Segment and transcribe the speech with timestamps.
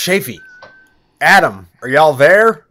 [0.00, 0.40] Shafy,
[1.20, 2.64] Adam, are y'all there?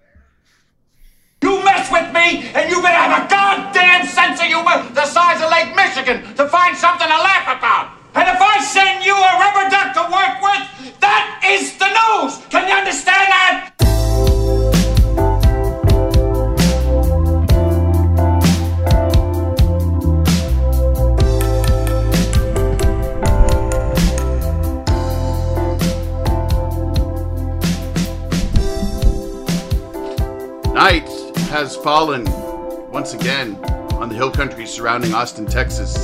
[35.00, 35.96] Surrounding Austin, Texas.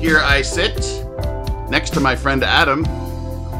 [0.00, 0.74] Here I sit
[1.70, 2.82] next to my friend Adam.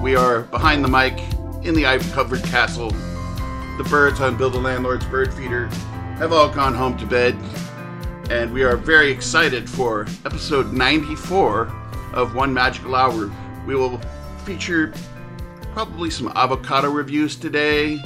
[0.03, 1.17] We are behind the mic
[1.65, 2.91] in the ivy covered castle.
[2.91, 5.67] The birds on Bill the Landlord's bird feeder
[6.17, 7.37] have all gone home to bed.
[8.31, 11.73] And we are very excited for episode 94
[12.15, 13.31] of One Magical Hour.
[13.65, 14.01] We will
[14.45, 14.93] feature
[15.73, 18.03] probably some avocado reviews today,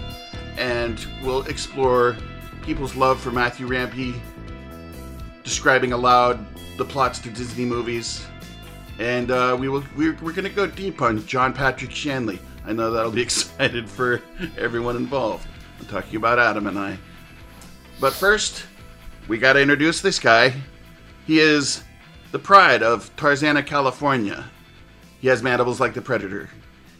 [0.59, 2.15] and we'll explore
[2.61, 4.15] people's love for Matthew Rampy,
[5.53, 6.47] describing aloud
[6.79, 8.25] the plots to Disney movies,
[8.99, 12.39] and uh, we will we're, we're going to go deep on John Patrick Shanley.
[12.65, 14.23] I know that'll be excited for
[14.57, 15.47] everyone involved.
[15.79, 16.97] I'm talking about Adam and I.
[18.01, 18.65] But first,
[19.29, 20.55] we got to introduce this guy.
[21.27, 21.85] He is
[22.31, 24.47] the pride of Tarzana, California.
[25.21, 26.49] He has mandibles like the Predator.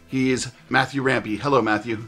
[0.05, 1.37] He's Matthew Rampy.
[1.37, 2.07] Hello, Matthew.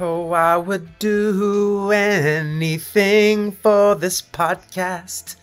[0.00, 5.36] Oh, I would do anything for this podcast,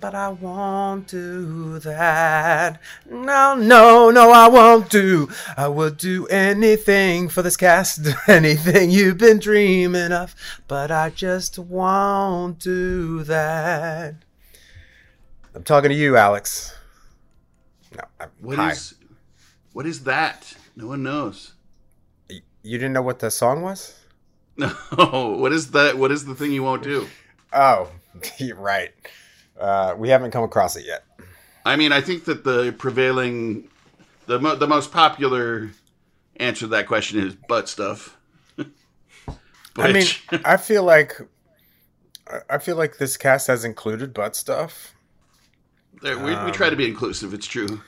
[0.00, 2.80] but I won't do that.
[3.10, 5.28] No, no, no, I won't do.
[5.54, 10.34] I would do anything for this cast, anything you've been dreaming of,
[10.66, 14.14] but I just won't do that.
[15.54, 16.74] I'm talking to you, Alex.
[17.94, 18.70] No, I'm, What hi.
[18.70, 18.94] is
[19.74, 20.54] what is that?
[20.74, 21.52] No one knows.
[22.62, 23.96] You didn't know what the song was?
[24.56, 25.96] No, what is that?
[25.96, 27.06] What is the thing you won't do?
[27.52, 27.88] Oh,
[28.56, 28.90] right.
[29.58, 31.04] Uh, we haven't come across it yet.
[31.64, 33.68] I mean, I think that the prevailing,
[34.26, 35.70] the mo- the most popular
[36.36, 38.18] answer to that question is butt stuff.
[39.78, 40.06] I mean,
[40.44, 41.18] I feel like
[42.50, 44.94] I- feel like this cast has included butt stuff.
[46.02, 47.32] there- we, we try to be inclusive.
[47.32, 47.80] It's true.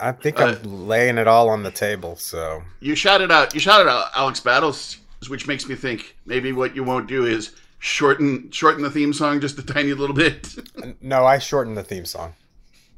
[0.00, 2.16] I think Uh, I'm laying it all on the table.
[2.16, 3.54] So You shouted out.
[3.54, 7.50] You shouted out Alex Battles, which makes me think maybe what you won't do is
[7.78, 10.54] shorten shorten the theme song just a tiny little bit.
[11.00, 12.34] no, I shortened the theme song.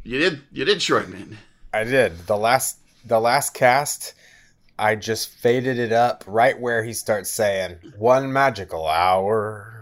[0.04, 0.40] you did.
[0.52, 1.38] You did shorten it.
[1.74, 4.14] I did the last the last cast.
[4.78, 9.72] I just faded it up right where he starts saying "one magical hour."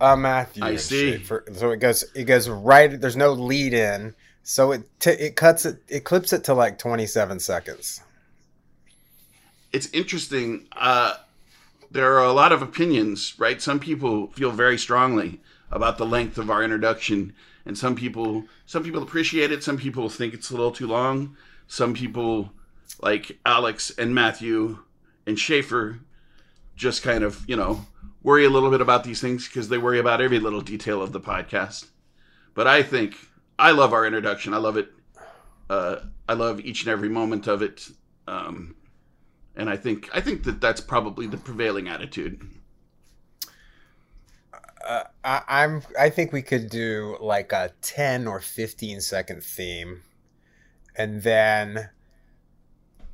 [0.00, 0.62] Uh, Matthew.
[0.64, 1.22] I see.
[1.24, 2.04] So it goes.
[2.14, 3.00] It goes right.
[3.00, 4.14] There's no lead in,
[4.48, 5.82] so it t- it cuts it.
[5.88, 8.00] It clips it to like 27 seconds.
[9.72, 10.68] it's interesting.
[10.70, 11.14] Uh,
[11.90, 13.60] there are a lot of opinions, right?
[13.60, 15.40] Some people feel very strongly
[15.72, 17.34] about the length of our introduction,
[17.64, 19.64] and some people some people appreciate it.
[19.64, 21.36] Some people think it's a little too long.
[21.66, 22.52] Some people,
[23.02, 24.78] like Alex and Matthew
[25.26, 25.98] and Schaefer,
[26.76, 27.84] just kind of you know
[28.22, 31.10] worry a little bit about these things because they worry about every little detail of
[31.10, 31.86] the podcast.
[32.54, 33.16] But I think
[33.58, 34.54] I love our introduction.
[34.54, 34.88] I love it.
[35.68, 35.96] Uh,
[36.28, 37.88] I love each and every moment of it.
[38.28, 38.76] Um,
[39.56, 42.40] and I think I think that that's probably the prevailing attitude.
[45.24, 45.82] I, I'm.
[45.98, 50.02] I think we could do like a 10 or 15 second theme,
[50.94, 51.90] and then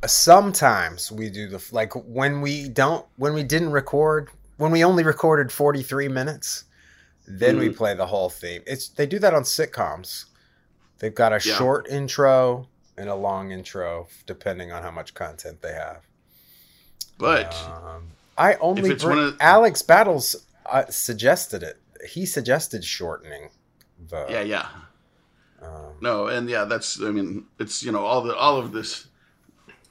[0.07, 5.05] sometimes we do the like when we don't when we didn't record when we only
[5.05, 6.65] recorded 43 minutes
[7.29, 10.25] then we play the whole theme it's they do that on sitcoms
[11.03, 11.57] they've got a Yeah.
[11.59, 16.07] short intro and a long intro depending on how much content they have
[17.19, 18.09] But um,
[18.39, 21.79] i only bring, of- alex battles uh, suggested it
[22.09, 23.51] he suggested shortening
[24.09, 24.67] the yeah, yeah,
[25.63, 29.07] um, no, and yeah, that's I mean, it's you know all the all of this,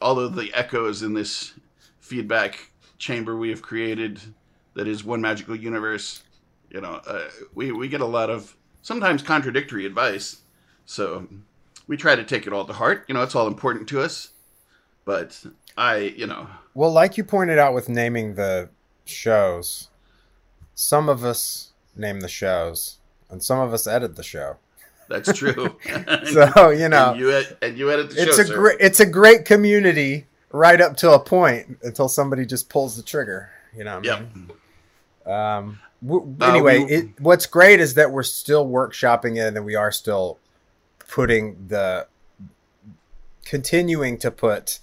[0.01, 1.53] all of the echoes in this
[2.01, 4.19] feedback chamber we have created,
[4.73, 6.23] that is one magical universe.
[6.69, 10.41] You know, uh, we we get a lot of sometimes contradictory advice,
[10.85, 11.27] so
[11.87, 13.05] we try to take it all to heart.
[13.07, 14.29] You know, it's all important to us,
[15.05, 15.43] but
[15.77, 18.69] I, you know, Well, like you pointed out with naming the
[19.05, 19.89] shows,
[20.75, 22.97] some of us name the shows,
[23.29, 24.57] and some of us edit the show.
[25.09, 25.77] that's true.
[26.25, 28.99] So you know, and you ed- and you edit the it's show, a great it's
[28.99, 33.49] a great community right up to a point until somebody just pulls the trigger.
[33.75, 33.95] You know.
[33.99, 34.35] What I Yep.
[34.35, 34.51] mean?
[35.25, 35.79] Um.
[36.03, 39.91] W- Uh, anyway, it, what's great is that we're still workshopping it, and we are
[39.91, 40.39] still
[41.11, 42.07] putting the
[43.43, 44.79] continuing to put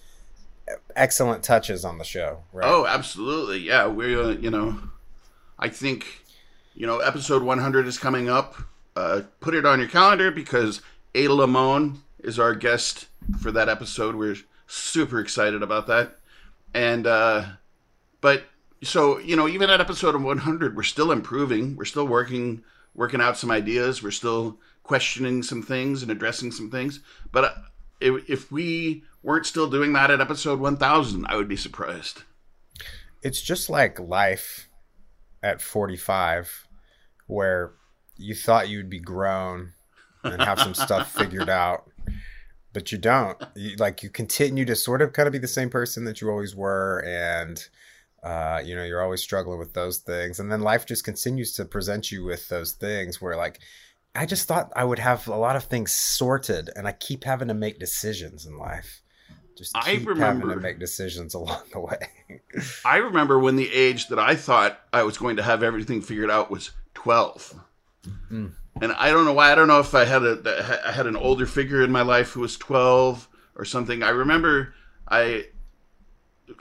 [0.94, 2.44] excellent touches on the show.
[2.52, 2.68] Right?
[2.68, 3.58] Oh, absolutely.
[3.58, 4.78] Yeah, we uh, you know,
[5.58, 6.24] I think
[6.74, 8.54] you know, episode 100 is coming up.
[8.94, 10.82] Uh, put it on your calendar because
[11.14, 13.06] Ada Limon is our guest
[13.40, 14.14] for that episode.
[14.14, 14.36] We're
[14.66, 16.18] super excited about that.
[16.74, 17.44] And uh
[18.20, 18.44] but
[18.82, 21.74] so, you know, even at episode 100, we're still improving.
[21.74, 22.62] We're still working
[22.94, 24.02] working out some ideas.
[24.02, 24.58] We're still
[24.88, 27.00] questioning some things and addressing some things.
[27.30, 27.54] But uh,
[28.00, 32.22] if, if we weren't still doing that at episode 1000, I would be surprised.
[33.22, 34.68] It's just like life
[35.42, 36.66] at 45
[37.26, 37.74] where
[38.16, 39.72] you thought you'd be grown
[40.24, 41.88] and have some stuff figured out
[42.72, 45.70] but you don't you, like you continue to sort of kind of be the same
[45.70, 47.68] person that you always were and
[48.22, 51.64] uh, you know you're always struggling with those things and then life just continues to
[51.64, 53.60] present you with those things where like
[54.14, 57.48] i just thought i would have a lot of things sorted and i keep having
[57.48, 59.02] to make decisions in life
[59.56, 61.98] just I remember- having to make decisions along the way
[62.84, 66.30] I remember when the age that I thought I was going to have everything figured
[66.30, 67.58] out was 12.
[68.30, 68.52] Mm.
[68.80, 69.50] And I don't know why.
[69.50, 72.30] I don't know if I had a I had an older figure in my life
[72.30, 74.02] who was 12 or something.
[74.04, 74.74] I remember
[75.08, 75.46] I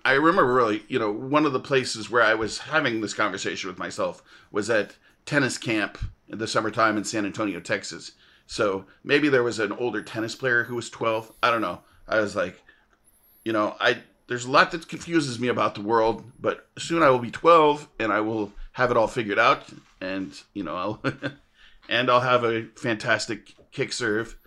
[0.04, 3.70] I remember really, you know, one of the places where I was having this conversation
[3.70, 4.96] with myself was at
[5.26, 8.12] tennis camp in the summertime in San Antonio, Texas.
[8.48, 11.32] So maybe there was an older tennis player who was 12.
[11.44, 11.82] I don't know.
[12.08, 12.62] I was like,
[13.44, 13.98] you know, I
[14.28, 17.88] there's a lot that confuses me about the world, but soon I will be 12
[18.00, 19.64] and I will have it all figured out
[20.02, 21.02] and, you know, I'll
[21.90, 24.38] and I'll have a fantastic kick serve.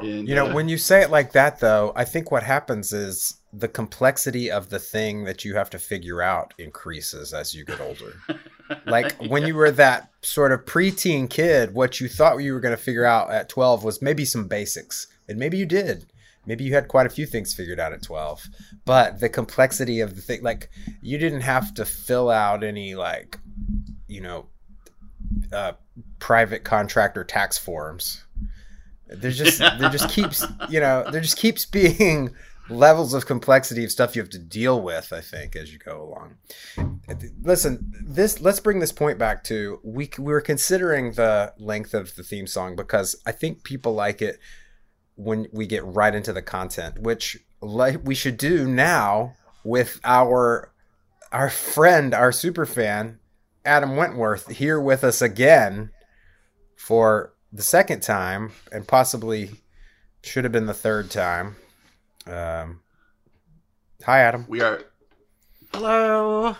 [0.00, 2.92] And, You know, uh, when you say it like that, though, I think what happens
[2.92, 7.64] is the complexity of the thing that you have to figure out increases as you
[7.64, 8.14] get older.
[8.86, 12.76] like when you were that sort of preteen kid, what you thought you were going
[12.76, 15.06] to figure out at 12 was maybe some basics.
[15.28, 16.06] And maybe you did.
[16.46, 18.46] Maybe you had quite a few things figured out at 12.
[18.84, 20.70] But the complexity of the thing, like,
[21.00, 23.38] you didn't have to fill out any, like,
[24.08, 24.46] you know,
[25.52, 25.72] uh,
[26.18, 28.24] private contractor tax forms.
[29.06, 32.34] There just there just keeps you know there just keeps being
[32.68, 35.12] levels of complexity of stuff you have to deal with.
[35.12, 36.36] I think as you go along.
[37.42, 42.14] Listen, this let's bring this point back to we we were considering the length of
[42.16, 44.38] the theme song because I think people like it
[45.16, 50.72] when we get right into the content, which like we should do now with our
[51.32, 53.18] our friend, our super fan,
[53.64, 55.90] Adam Wentworth, here with us again
[56.76, 59.50] for the second time, and possibly
[60.22, 61.56] should have been the third time.
[62.26, 62.80] Um,
[64.02, 64.46] hi, Adam.
[64.48, 64.82] we are
[65.72, 66.56] Hello.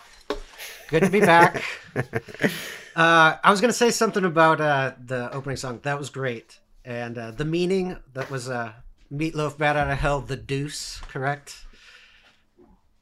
[0.88, 1.62] Good to be back.
[1.94, 5.80] uh, I was going to say something about uh, the opening song.
[5.82, 6.58] That was great.
[6.84, 8.72] And uh, the meaning, that was uh,
[9.12, 11.64] Meatloaf Bat Out of Hell, The Deuce, correct?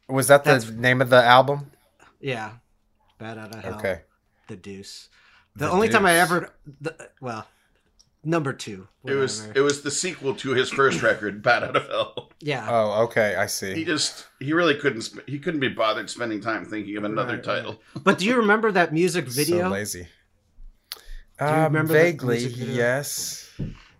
[0.08, 1.72] Was that the That's- name of the album?
[2.20, 2.52] Yeah.
[3.18, 4.00] Bat Out of Hell, Okay.
[4.46, 5.08] The Deuce.
[5.56, 6.50] The, The only time I ever,
[6.80, 7.46] the, well,
[8.24, 8.88] number two.
[9.04, 12.30] it was it was the sequel to his first record, Bat Out of Hell.
[12.40, 12.66] yeah.
[12.70, 13.34] Oh, okay.
[13.36, 13.74] I see.
[13.74, 17.34] He just he really couldn't sp- he couldn't be bothered spending time thinking of another
[17.34, 17.80] Right, title.
[18.04, 19.44] but do you remember that music video?
[19.44, 19.70] So video?
[19.70, 20.08] lazy.
[21.40, 22.74] you Um, remember the vaguely, music video?
[22.74, 23.50] yes.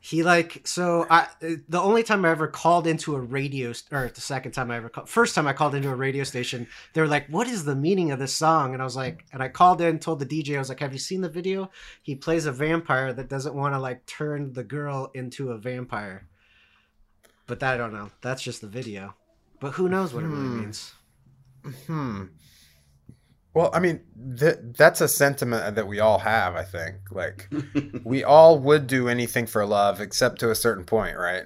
[0.04, 4.20] He like so I the only time I ever called into a radio or the
[4.20, 7.06] second time I ever called first time I called into a radio station they were
[7.06, 8.72] like what is the meaning of this song?
[8.72, 10.92] And I was like and I called in told the DJ I was like have
[10.92, 11.70] you seen the video?
[12.02, 16.26] He plays a vampire that doesn't want to like turn the girl into a vampire.
[17.46, 18.10] But that, I don't know.
[18.22, 19.14] That's just the video.
[19.60, 20.60] But who knows what it really Hmm.
[20.62, 20.94] means.
[21.86, 22.24] Hmm.
[23.54, 24.00] Well, I mean,
[24.38, 26.56] th- that's a sentiment that we all have.
[26.56, 27.52] I think, like,
[28.04, 31.44] we all would do anything for love, except to a certain point, right?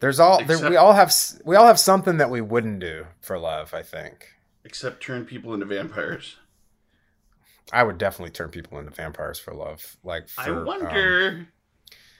[0.00, 1.12] There's all there, we all have
[1.44, 3.74] we all have something that we wouldn't do for love.
[3.74, 4.28] I think
[4.64, 6.36] Except turn people into vampires.
[7.72, 9.96] I would definitely turn people into vampires for love.
[10.04, 11.48] Like, for, I um, wonder.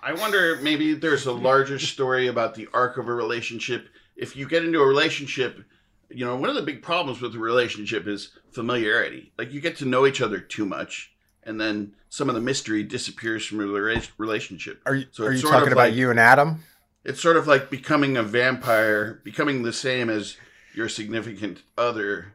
[0.01, 0.57] I wonder.
[0.63, 3.89] Maybe there's a larger story about the arc of a relationship.
[4.17, 5.63] If you get into a relationship,
[6.11, 9.33] you know, one of the big problems with a relationship is familiarity.
[9.39, 11.13] Like you get to know each other too much,
[11.43, 14.81] and then some of the mystery disappears from rela- relationship.
[14.87, 16.63] are you So are you talking about like- you and Adam?
[17.05, 20.37] It's sort of like becoming a vampire, becoming the same as
[20.75, 22.35] your significant other,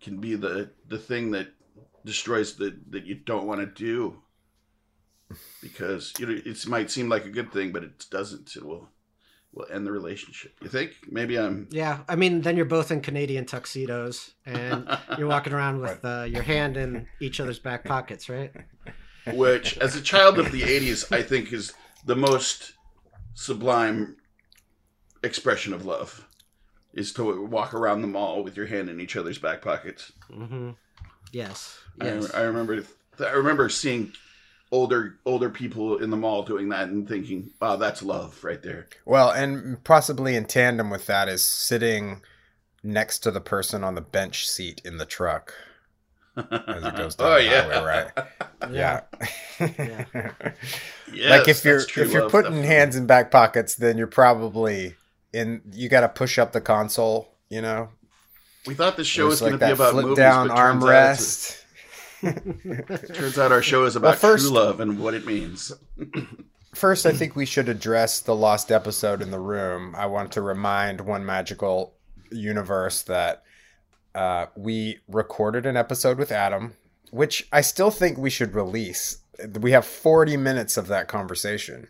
[0.00, 1.48] can be the the thing that
[2.04, 4.22] destroys the that you don't want to do.
[5.60, 8.56] Because you know it might seem like a good thing, but it doesn't.
[8.56, 8.88] It will
[9.52, 10.52] will end the relationship.
[10.62, 10.92] You think?
[11.10, 11.68] Maybe I'm.
[11.70, 14.88] yeah I mean then you're both in Canadian tuxedos and
[15.18, 18.52] you're walking around with uh, your hand in each other's back pockets right
[19.32, 21.74] which as a child of the 80s i think is
[22.06, 22.72] the most
[23.34, 24.16] sublime
[25.22, 26.26] expression of love
[26.94, 30.12] is to walk around the mall with your hand in each other's back pockets.
[30.32, 30.70] Mm-hmm.
[31.32, 31.78] Yes.
[32.00, 32.34] I, Yes.
[32.34, 32.82] I remember
[33.20, 34.12] I remember seeing
[34.70, 38.86] older older people in the mall doing that and thinking, "Wow, that's love right there."
[39.04, 42.22] Well, and possibly in tandem with that is sitting
[42.82, 45.52] next to the person on the bench seat in the truck
[46.36, 46.44] as
[46.84, 47.84] it goes down oh the yeah, highway,
[48.14, 48.26] right?
[48.70, 49.02] Yeah.
[51.10, 52.64] Yes, like if you're if you're love putting stuff.
[52.66, 54.94] hands in back pockets, then you're probably
[55.32, 55.62] in.
[55.72, 57.32] You got to push up the console.
[57.48, 57.88] You know,
[58.66, 60.84] We thought this show was There's going to be about flip movies, down but turns
[60.84, 61.62] out, it's- armrest.
[62.20, 65.72] Turns out our show is about first- true love and what it means.
[66.74, 69.94] First, I think we should address the lost episode in the room.
[69.96, 71.94] I want to remind one magical
[72.30, 73.42] universe that
[74.14, 76.74] uh, we recorded an episode with Adam,
[77.10, 79.18] which I still think we should release.
[79.58, 81.88] We have 40 minutes of that conversation.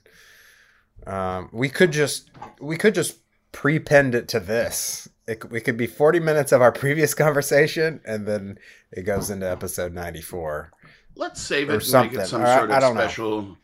[1.07, 2.31] Um, we could just
[2.61, 3.19] we could just
[3.53, 5.09] prepend it to this.
[5.29, 8.59] It, it could be 40 minutes of our previous conversation, and then
[8.91, 10.73] it goes into episode 94.
[11.15, 12.21] Let's save Or it and make something.
[12.21, 13.01] it some Or I- sort of don't know.
[13.03, 13.57] special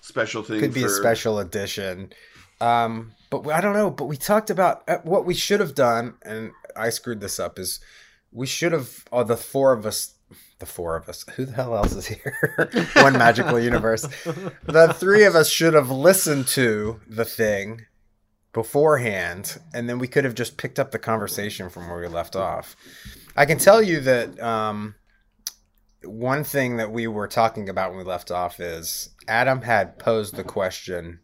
[0.00, 0.60] special thing.
[0.60, 2.12] could be a special edition.
[2.60, 3.90] Um, but we- I don't know.
[3.90, 7.58] But we talked about uh, what we should have done, and I screwed this up.
[7.58, 7.80] Is
[8.32, 10.14] we should have, or the four of us,
[10.58, 11.24] the four of us.
[11.36, 12.68] Who the hell else is here?
[12.96, 14.06] One magical universe.
[14.64, 17.86] The three of us should have listened to the thing
[18.58, 22.34] beforehand, and then we could have just picked up the conversation from where we left
[22.34, 22.74] off.
[23.36, 24.96] I can tell you that um,
[26.02, 30.34] one thing that we were talking about when we left off is Adam had posed
[30.34, 31.20] the question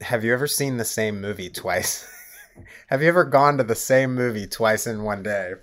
[0.00, 2.06] Have you ever seen the same movie twice?
[2.86, 5.54] have you ever gone to the same movie twice in one day?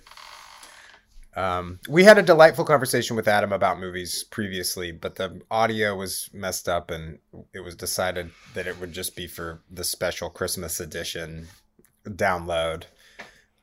[1.39, 6.29] Um, we had a delightful conversation with Adam about movies previously, but the audio was
[6.33, 7.17] messed up, and
[7.53, 11.47] it was decided that it would just be for the special Christmas edition
[12.05, 12.83] download.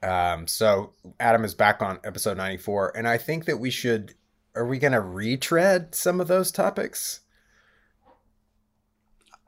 [0.03, 4.15] Um, so Adam is back on episode 94, and I think that we should.
[4.55, 7.21] Are we going to retread some of those topics?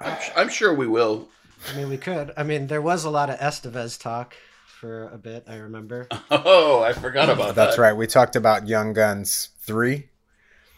[0.00, 1.30] I'm, I'm sure we will.
[1.66, 2.34] I mean, we could.
[2.36, 4.36] I mean, there was a lot of Estevez talk
[4.78, 5.44] for a bit.
[5.48, 6.08] I remember.
[6.30, 7.54] Oh, I forgot about that.
[7.54, 7.92] That's right.
[7.94, 10.08] We talked about Young Guns 3.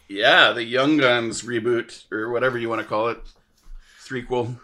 [0.07, 3.19] Yeah, the Young Guns reboot or whatever you want to call it,
[4.05, 4.57] threequel.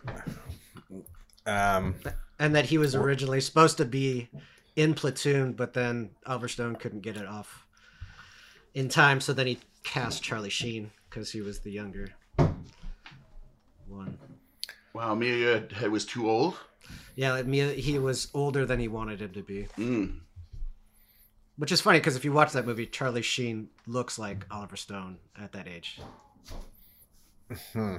[1.46, 1.96] Um,
[2.40, 4.30] and that he was originally supposed to be
[4.76, 7.66] in Platoon, but then Oliver Stone couldn't get it off
[8.74, 12.10] in time, so then he cast Charlie Sheen because he was the younger
[13.88, 14.18] one.
[14.94, 16.56] Wow, Emilio had- was too old.
[17.18, 20.20] Yeah, like me, he was older than he wanted him to be, Mm.
[21.58, 25.18] which is funny because if you watch that movie, Charlie Sheen looks like Oliver Stone
[25.38, 26.00] at that age.
[27.74, 27.96] Hmm.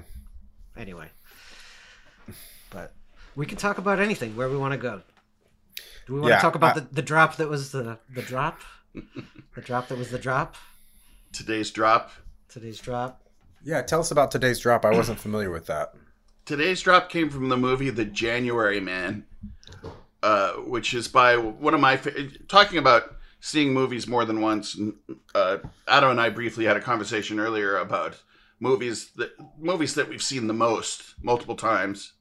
[0.77, 1.11] Anyway,
[2.71, 2.95] but
[3.35, 5.03] we can talk about anything where we want to go.
[6.07, 8.23] Do we want Yeah, to talk about I- the, the drop that was the the
[8.23, 8.61] drop,
[8.95, 10.55] the drop that was the drop?
[11.33, 12.13] Today's drop.
[12.49, 13.23] Today's drop.
[13.65, 14.85] yeah, tell us about today's drop.
[14.85, 15.95] I wasn't familiar with that.
[16.49, 19.27] Today's drop came from the movie The January Man,
[20.23, 24.75] uh, which is by one of my fa- talking about seeing movies more than once.
[25.35, 28.23] Uh, Adam and I briefly had a conversation earlier about
[28.61, 32.15] movies that movies that we've seen the most multiple times.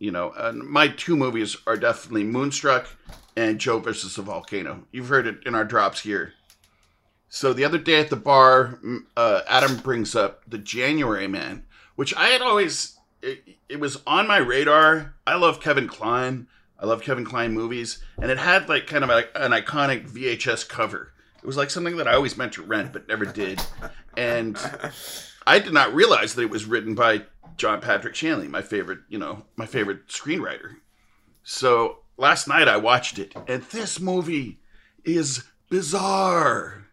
[0.00, 2.88] You know, my two movies are definitely Moonstruck
[3.36, 4.88] and Joe versus the Volcano.
[4.90, 6.32] You've heard it in our drops here.
[7.28, 8.80] So the other day at the bar,
[9.16, 14.26] uh, Adam brings up the January Man, which I had always it, it was on
[14.26, 15.14] my radar.
[15.26, 16.46] I love Kevin Kline.
[16.78, 20.68] I love Kevin Kline movies, and it had like kind of a, an iconic VHS
[20.68, 21.12] cover.
[21.38, 23.62] It was like something that I always meant to rent but never did,
[24.16, 24.58] and
[25.46, 27.22] I did not realize that it was written by
[27.56, 30.76] John Patrick Shanley, my favorite, you know, my favorite screenwriter.
[31.44, 34.60] So last night I watched it, and this movie
[35.04, 36.86] is bizarre.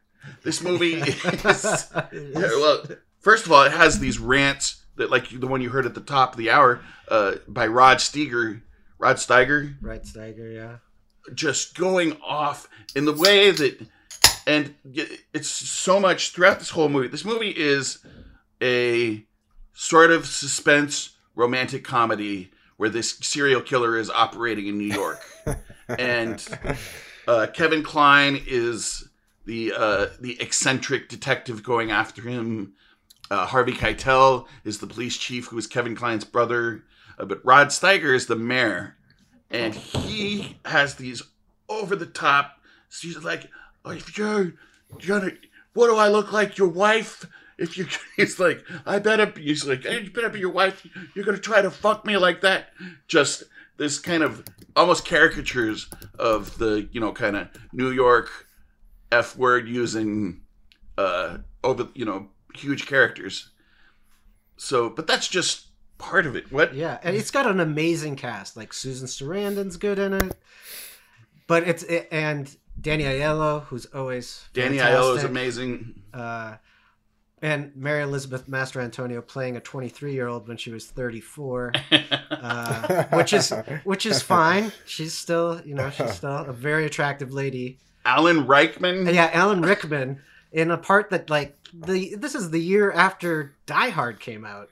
[0.44, 1.92] This movie is
[2.36, 2.86] well.
[3.20, 6.02] First of all, it has these rants that, like the one you heard at the
[6.02, 8.62] top of the hour, uh, by Rod Steiger.
[9.00, 10.54] Rod Steiger, Rod Steiger.
[10.56, 10.78] Yeah.
[11.34, 13.88] just going off in the way that,
[14.48, 14.76] and
[15.34, 17.08] it's so much throughout this whole movie.
[17.08, 18.00] This movie is
[18.62, 19.26] a
[19.74, 25.22] sort of suspense romantic comedy where this serial killer is operating in New York,
[25.88, 26.46] and
[27.28, 29.08] uh, Kevin Kline is
[29.46, 32.74] the uh, the eccentric detective going after him.
[33.32, 36.84] Uh, Harvey Keitel is the police chief, who is Kevin Kline's brother.
[37.18, 38.96] Uh, but Rod Steiger is the mayor,
[39.50, 41.24] and he has these
[41.70, 42.60] over the top.
[42.90, 43.50] She's like,
[43.86, 44.54] oh, if you're
[45.08, 45.32] gonna,
[45.74, 46.58] what do I look like?
[46.58, 47.26] Your wife?
[47.58, 47.88] If you,
[48.18, 49.28] he's like, I better.
[49.28, 50.86] be- He's like, you better be your wife.
[51.16, 52.70] You're gonna try to fuck me like that.
[53.08, 53.44] Just
[53.78, 54.44] this kind of
[54.76, 55.88] almost caricatures
[56.20, 58.30] of the you know kind of New York
[59.12, 60.42] f word using
[60.98, 63.50] uh over you know huge characters.
[64.58, 65.68] So, but that's just
[65.98, 66.52] part of it.
[66.52, 66.74] What?
[66.74, 68.56] Yeah, and it's got an amazing cast.
[68.56, 70.38] Like Susan Sarandon's good in it,
[71.48, 74.78] but it's it, and Danny Aiello, who's always Danny.
[74.78, 76.02] Aiello is amazing.
[76.14, 76.56] Uh,
[77.42, 81.74] and Mary Elizabeth Mastrantonio playing a 23 year old when she was 34,
[82.32, 84.72] uh, which is which is fine.
[84.86, 87.80] She's still, you know, she's still a very attractive lady.
[88.06, 89.08] Alan Rickman.
[89.08, 90.22] Yeah, Alan Rickman
[90.54, 94.70] in a part that like the this is the year after Die Hard came out.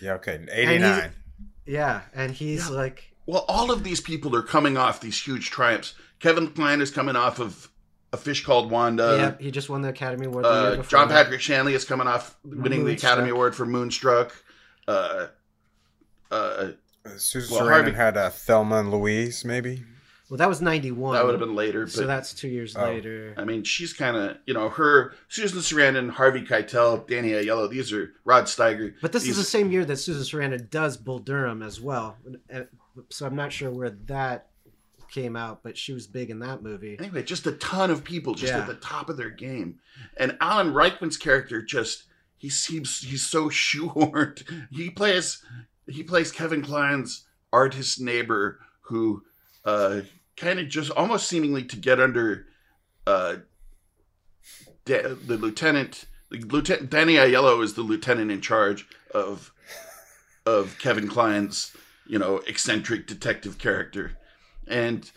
[0.00, 0.44] Yeah, okay.
[0.50, 1.12] 89.
[1.66, 5.94] Yeah, and he's like Well, all of these people are coming off these huge triumphs.
[6.20, 7.68] Kevin Kline is coming off of
[8.12, 9.16] A Fish Called Wanda.
[9.38, 11.24] yeah, he just won the Academy Award the year Uh, before John that.
[11.24, 14.34] Patrick Shanley is coming off winning the Academy Award for Moonstruck.
[14.88, 15.26] Uh,
[16.30, 16.68] uh,
[17.16, 19.84] Susan Well, Sarandon Harvey- had a Thelma and Louise, maybe.
[20.28, 21.14] Well, that was 91.
[21.14, 22.82] that would have been later, but so that's 2 years Oh.
[22.84, 23.32] later.
[23.36, 27.70] I mean, she's kind of you know her Susan Sarandon, Harvey Keitel, Danny Aiello.
[27.70, 28.94] These are Rod Steiger.
[29.00, 32.16] But this is the same year that Susan Sarandon does Bull Durham as well.
[32.52, 32.62] Uh,
[33.10, 34.48] So I'm not sure where that
[35.12, 36.96] came out, but she was big in that movie.
[36.98, 38.60] anyway, just a ton of people just Yeah.
[38.60, 39.78] at the top of their game.
[40.16, 42.04] And Alan Rickman's character just
[42.38, 44.42] he seems he's so shoehorned.
[44.70, 45.42] He plays
[45.86, 49.22] he plays Kevin Kline's artist neighbor who
[49.66, 50.00] uh
[50.36, 52.46] kind of just almost seemingly to get under
[53.06, 53.36] uh
[54.86, 59.52] the lieutenant the lieutenant Danny Aiello is the lieutenant in charge of
[60.46, 61.76] of Kevin Kline's
[62.06, 64.12] you know eccentric detective character.
[64.66, 65.10] And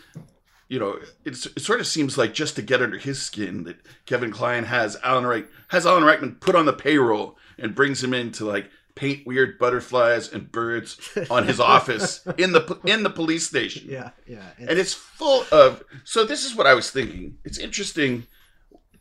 [0.68, 4.32] you know, it sort of seems like just to get under his skin that Kevin
[4.32, 8.32] Kline has Alan Reich has Alan Rickman put on the payroll and brings him in
[8.34, 13.48] to like paint weird butterflies and birds on his office in the in the police
[13.48, 13.88] station.
[13.90, 14.50] Yeah, yeah.
[14.58, 17.38] And it's full of so this is what I was thinking.
[17.46, 18.28] It's interesting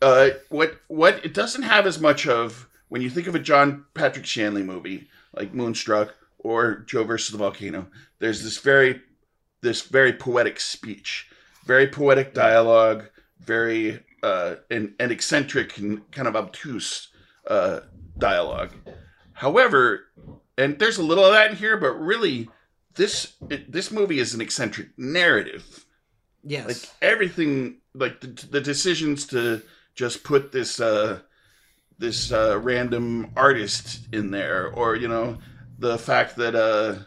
[0.01, 3.87] uh what what it doesn't have as much of when you think of a John
[3.95, 7.89] Patrick Shanley movie like Moonstruck or Joe versus the Volcano,
[8.21, 9.03] there's this very
[9.61, 11.29] this very poetic speech,
[11.65, 17.09] very poetic dialogue, very uh, and, and eccentric and kind of obtuse
[17.49, 17.81] uh,
[18.17, 18.71] dialogue.
[19.39, 20.05] However,
[20.57, 22.49] and there's a little of that in here, but really,
[22.95, 25.85] this it, this movie is an eccentric narrative.
[26.43, 26.67] yes.
[26.67, 29.63] Like everything, like the, the decisions to
[29.95, 31.21] just put this uh,
[31.99, 35.39] this uh, random artist in there, or you know,
[35.79, 36.99] the fact that uh,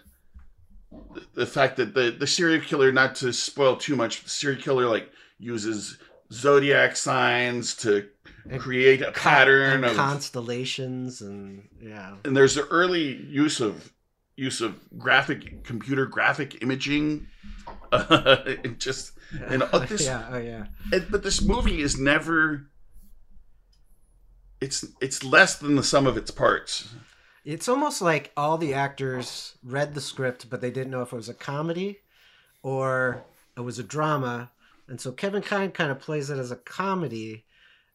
[1.14, 4.62] the- the fact that the the serial killer, not to spoil too much, the serial
[4.62, 5.98] killer like uses
[6.32, 8.08] zodiac signs to
[8.50, 12.16] And create a pattern and of constellations and yeah.
[12.26, 13.92] and there's the early use of
[14.36, 17.28] use of graphic computer graphic imaging
[17.92, 19.12] uh, it just
[19.46, 20.66] and uh, this yeah, oh yeah.
[20.92, 22.68] and- but this movie is never
[24.60, 26.90] it's it's less than the sum of its parts
[27.44, 31.16] It's almost like all the actors read the script, but they didn't know if it
[31.16, 32.00] was a comedy
[32.62, 33.24] or
[33.58, 34.52] it was a drama.
[34.88, 37.46] And so Kevin Kline kind of plays it as a comedy,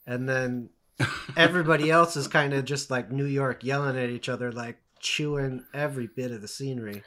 [0.07, 0.71] and then
[1.37, 5.65] everybody else is kind of just like New York yelling at each other, like chewing
[5.75, 7.03] every bit of the scenery.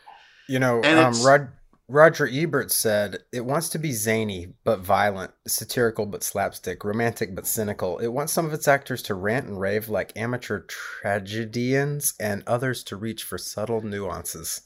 [0.47, 1.49] You know, um, Rod,
[1.87, 7.47] Roger Ebert said it wants to be zany but violent, satirical but slapstick, romantic but
[7.47, 7.97] cynical.
[7.99, 12.83] It wants some of its actors to rant and rave like amateur tragedians, and others
[12.85, 14.61] to reach for subtle nuances.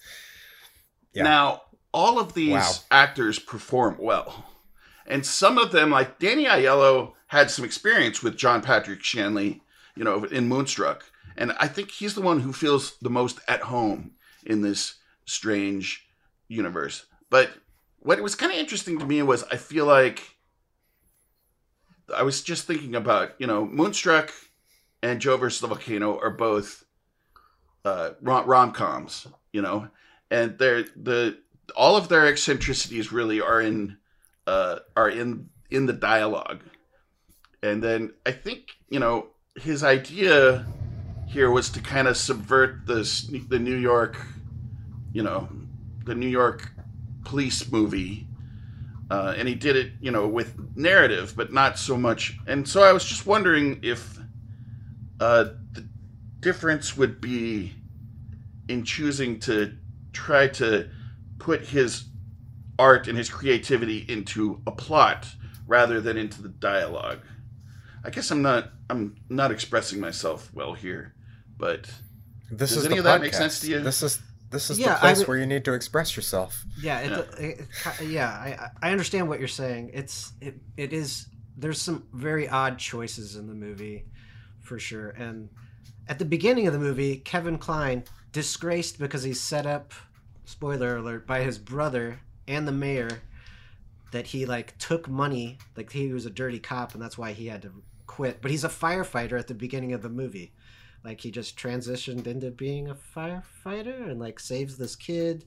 [1.13, 1.23] Yeah.
[1.23, 1.61] now
[1.93, 2.71] all of these Wow.
[2.89, 4.45] actors perform well
[5.05, 9.61] and some of them like danny aiello had some experience with john patrick shanley
[9.95, 11.03] you know in moonstruck.
[11.35, 14.11] And i think he's the one who feels the most at home
[14.45, 16.07] in this strange
[16.47, 17.05] universe.
[17.29, 17.49] But
[17.99, 20.37] what was kind of interesting to me was i feel like
[22.15, 24.31] i was just thinking about you know moonstruck
[25.01, 26.83] and joe versus the volcano are both
[27.85, 29.87] uh rom- rom-coms you know?
[30.29, 31.37] And they're the
[31.77, 33.97] all of their eccentricities really are in
[34.45, 36.61] uh are in in the dialogue
[37.63, 40.65] and then i think you know his idea
[41.27, 44.17] here was to kind of subvert this the new york
[45.11, 45.47] you know
[46.05, 46.71] the new york
[47.25, 48.27] police movie
[49.09, 52.83] uh, and he did it you know with narrative but not so much and so
[52.83, 54.19] i was just wondering if
[55.19, 55.87] uh, the
[56.39, 57.73] difference would be
[58.67, 59.73] in choosing to
[60.11, 60.89] try to
[61.39, 62.05] put his
[62.79, 65.27] art and his creativity into a plot
[65.67, 67.19] rather than into the dialogue.
[68.03, 71.13] I guess I'm not I'm not expressing myself well here,
[71.57, 71.85] but
[72.51, 73.23] This Does is any the of that podcast.
[73.23, 73.79] make sense to you?
[73.79, 76.63] This is This is Yeah, the place would- where you need to express yourself.
[76.81, 77.59] Yeah, it, it,
[77.99, 79.91] it- yeah, I, I understand what you're saying.
[79.93, 81.27] It's it, it is.
[81.57, 84.05] There's some very odd choices in the movie,
[84.61, 85.09] for sure.
[85.11, 85.49] And
[86.07, 89.93] at the beginning of the movie, Kevin Kline disgraced because he's set up,
[90.45, 93.21] spoiler alert, by his brother and the mayor,
[94.11, 97.47] that he like took money, like he was a dirty cop, and that's why he
[97.47, 97.71] had to
[98.13, 98.41] quit.
[98.43, 100.53] But he's a firefighter at the beginning of the movie.
[101.03, 105.45] Like he just transitioned into being a firefighter and like saves this kid.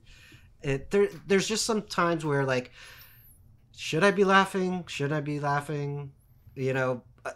[0.62, 2.72] It there there's just some times where like
[3.76, 4.84] should i be laughing?
[4.88, 6.12] Should i be laughing?
[6.56, 7.32] You know uh,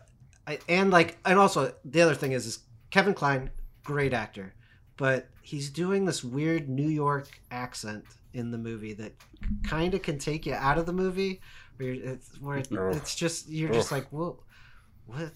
[0.46, 3.50] I, and like and also the other thing is is kevin kline
[3.84, 4.54] great actor
[4.96, 9.12] but he's doing this weird new york accent in the movie that
[9.62, 11.40] kind of can take you out of the movie
[11.76, 14.42] where it's where it's just you're just like well
[15.10, 15.32] what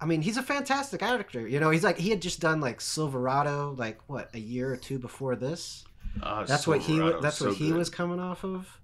[0.00, 1.46] I mean, he's a fantastic actor.
[1.46, 4.76] You know, he's like he had just done like Silverado, like what a year or
[4.76, 5.84] two before this
[6.22, 7.76] Ah, that's what he that's so what he good.
[7.78, 8.80] was coming off of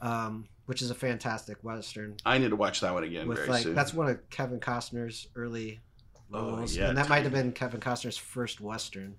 [0.00, 3.48] um which is a fantastic western I need to watch that one again with very
[3.48, 3.74] like soon.
[3.74, 5.80] that's one of kevin costner's early
[6.32, 9.16] Oh, roles yeah, and that might have been kevin costner's first western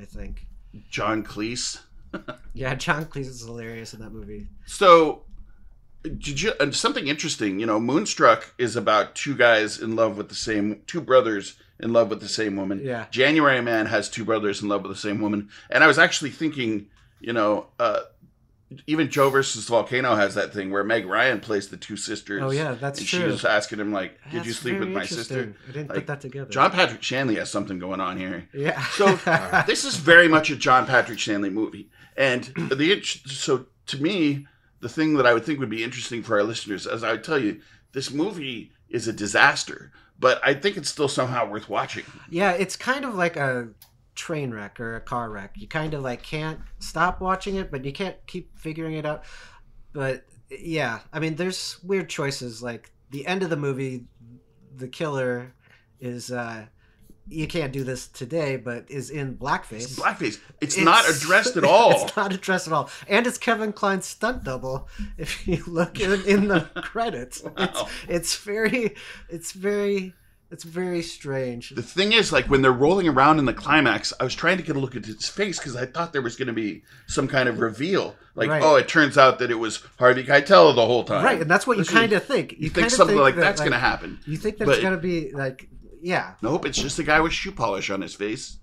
[0.00, 0.46] i think
[0.88, 1.80] John Cleese.
[2.54, 5.24] yeah john cleese is hilarious in that movie So,
[6.02, 7.60] did you and something interesting?
[7.60, 11.92] You know, Moonstruck is about two guys in love with the same two brothers in
[11.92, 12.80] love with the same woman.
[12.84, 13.06] Yeah.
[13.10, 16.30] January Man has two brothers in love with the same woman, and I was actually
[16.30, 16.86] thinking,
[17.20, 18.00] you know, uh,
[18.86, 22.40] even Joe versus Volcano has that thing where Meg Ryan plays the two sisters.
[22.44, 23.20] Oh, yeah, that's and true.
[23.20, 26.06] She was asking him like, "Did you sleep with my sister?" i didn't Like, put
[26.06, 28.48] that together John Patrick Shanley has something going on here.
[28.54, 29.16] yeah So
[29.66, 34.46] this is very much a John Patrick Shanley movie, and the so to me,
[34.80, 37.24] the thing that I would think would be interesting for our listeners, as I would
[37.24, 37.60] tell you,
[37.92, 42.04] this movie is a disaster, but I think it's still somehow worth watching.
[42.30, 43.68] yeah it's kind of like a
[44.14, 45.52] train wreck or a car wreck.
[45.56, 49.24] You kind of like can't stop watching it but you can't keep figuring it out.
[49.92, 52.62] But yeah i mean there's weird choices.
[52.62, 54.04] Like the end of the movie
[54.76, 55.54] the killer
[56.00, 56.66] is uh
[57.30, 60.38] you can't do this today but is in blackface It's blackface.
[60.60, 61.92] It's, not addressed at all.
[62.04, 66.20] it's not addressed at all and it's kevin kline's stunt double if you look in,
[66.24, 67.88] in the credits it's, Wow.
[68.08, 68.94] it's very
[69.28, 70.14] it's very
[70.52, 74.24] it's very strange The thing is, like when they're rolling around in the climax, I
[74.24, 76.48] was trying to get a look at his face because I thought there was going
[76.48, 78.16] to be some kind of reveal.
[78.34, 78.60] Like, Right.
[78.60, 81.24] oh, it turns out that it was Harvey Keitel the whole time.
[81.24, 82.54] Right, and that's what you kind of think.
[82.58, 84.18] You, think kinda something like that, that's going to happen.
[84.26, 85.68] You think that But- it's gonna be like,
[86.02, 88.58] yeah, Nope, it's just a guy with shoe polish on his face.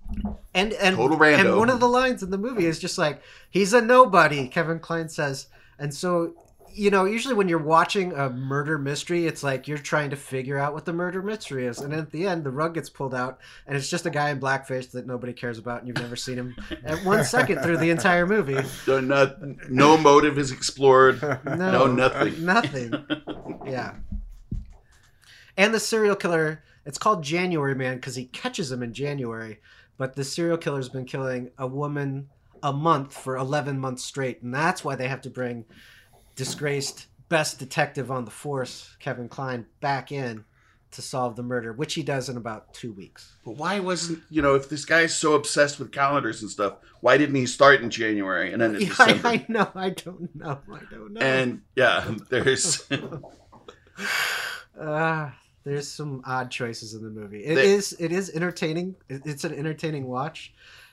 [0.54, 1.38] and and Total rando.
[1.40, 3.20] and one of the lines in the movie is just like,
[3.50, 5.46] "He's a nobody," Kevin Kline says,
[5.78, 6.34] and so
[6.74, 10.58] you know, usually when you're watching a murder mystery, it's like you're trying to figure
[10.58, 13.38] out what the murder mystery is, and at the end, the rug gets pulled out,
[13.66, 16.36] and it's just a guy in blackface that nobody cares about, and you've never seen
[16.36, 18.62] him at one second through the entire movie.
[18.84, 19.34] So no,
[19.68, 21.20] no motive is explored.
[21.44, 22.44] No, No, nothing.
[22.44, 22.94] Nothing.
[23.66, 23.94] Yeah.
[25.56, 29.60] And the serial killer, it's called January Man because he catches him in January,
[29.98, 32.30] but the serial killer's been killing a woman
[32.62, 35.66] a month for 11 months straight, and that's why they have to bring
[36.34, 40.44] disgraced best detective on the force, Kevin Kline, back in
[40.92, 43.36] to solve the murder, which he does in about two weeks.
[43.44, 47.18] But why wasn't you know if this guy's so obsessed with calendars and stuff, why
[47.18, 49.28] didn't he start in January and end in Yeah, December?
[49.28, 49.70] I, I know.
[49.74, 50.58] I don't know.
[50.72, 51.20] I don't know.
[51.20, 52.90] And yeah, there's
[54.80, 55.30] Uh,
[55.68, 57.44] there's some odd choices in the movie.
[57.44, 58.96] It They- is it is entertaining.
[59.08, 60.52] It's an entertaining watch,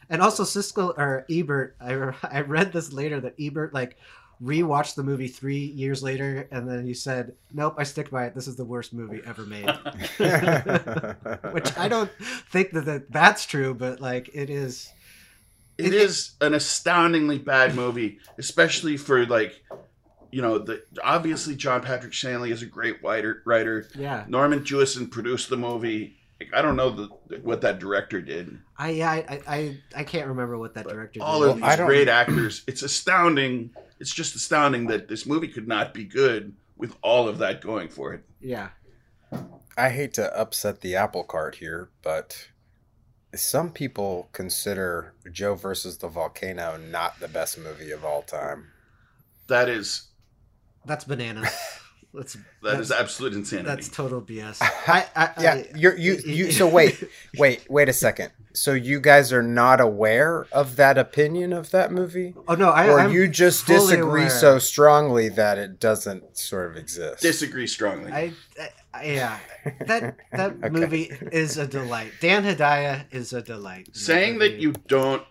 [0.09, 1.75] and also Siskel or Ebert.
[1.79, 3.97] I re- I read this later that Ebert like
[4.43, 8.35] rewatched the movie three years later, and then he said, "Nope, I stick by it.
[8.35, 9.65] This is the worst movie ever made."
[11.53, 12.11] Which I don't
[12.51, 14.91] think that, that that's true, but like it is.
[15.77, 19.63] it It- is an astoundingly bad movie, especially for like
[20.35, 23.41] you know the obviously John Patrick Shanley is a great writer.
[23.45, 26.17] Writer Yeah, Norman Jewison produced the movie.
[26.41, 28.59] Like, I don't know the, what that director did.
[28.77, 31.51] I I I I can't remember what that director All did.
[31.51, 32.63] of I these great actors.
[32.67, 33.69] It's astounding.
[34.01, 37.87] It's just astounding that this movie could not be good with all of that going
[37.87, 38.25] for it.
[38.41, 38.71] yeah,
[39.77, 42.49] I hate to upset the apple cart here, but
[43.33, 48.71] some people consider Joe versus the volcano not the best movie of all time.
[49.47, 50.09] That is
[50.85, 51.49] that's bananas.
[52.13, 53.67] That's that is that's- absolute insanity.
[53.69, 54.57] That's total BS.
[54.61, 56.51] I, I, Yeah, I- you're you you.
[56.51, 57.03] So wait,
[57.37, 58.31] wait, wait a second.
[58.53, 62.87] So you guys are not aware of that opinion of that movie, Oh no, I.
[62.87, 64.29] or I'm you just disagree aware.
[64.29, 67.21] so strongly that it doesn't sort of exist?
[67.21, 68.13] Disagree strongly.
[68.13, 68.31] I,
[68.93, 69.39] I yeah,
[69.87, 70.69] that that Okay.
[70.69, 72.13] movie is a delight.
[72.21, 73.89] Dan Hedaya is a delight.
[73.91, 74.61] Saying that movie.
[74.61, 75.23] you don't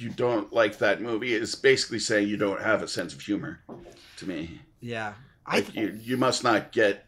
[0.00, 3.60] you don't like that movie is basically saying you don't have a sense of humor.
[4.18, 5.14] To me, Yeah.
[5.46, 7.06] I like you, you must not get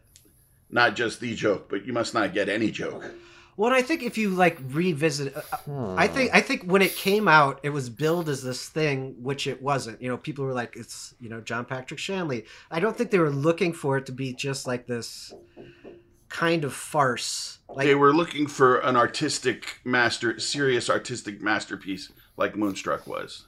[0.70, 3.04] not just the joke, but you must not get any joke.
[3.56, 7.28] Well, I think if you like revisit, uh, I think I think when it came
[7.28, 10.00] out, it was billed as this thing, which it wasn't.
[10.00, 13.18] You know, people were like, "It's you know John Patrick Shanley." I don't think they
[13.18, 15.34] were looking for it to be just like this
[16.30, 17.58] kind of farce.
[17.68, 23.46] Like, they were looking for an artistic master, serious artistic masterpiece like Moonstruck was.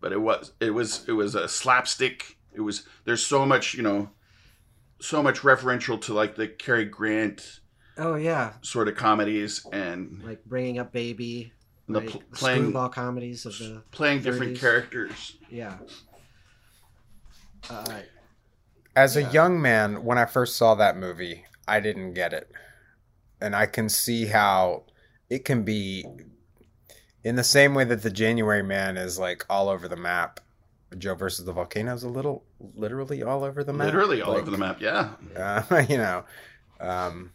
[0.00, 2.36] But it was it was it was a slapstick.
[2.52, 4.10] It was there's so much you know,
[5.00, 7.60] so much referential to like the Cary Grant
[7.98, 11.52] oh yeah, sort of comedies and like bringing up baby,
[11.88, 15.36] The like, pl- playing- screwball comedies of the playing different characters.
[15.50, 15.78] yeah.
[17.70, 18.00] Uh,
[18.96, 22.50] As a young man, when I first saw that movie, I didn't get it.
[23.40, 24.84] And I can see how
[25.30, 26.04] it can be
[27.24, 30.40] in the same way that the January Man is like all over the map.
[30.98, 33.86] Joe versus the volcano is a little literally all over the map.
[33.86, 34.80] Literally all Like, over the map.
[34.80, 35.12] Yeah.
[35.34, 36.24] Uh, you know,
[36.80, 37.32] um,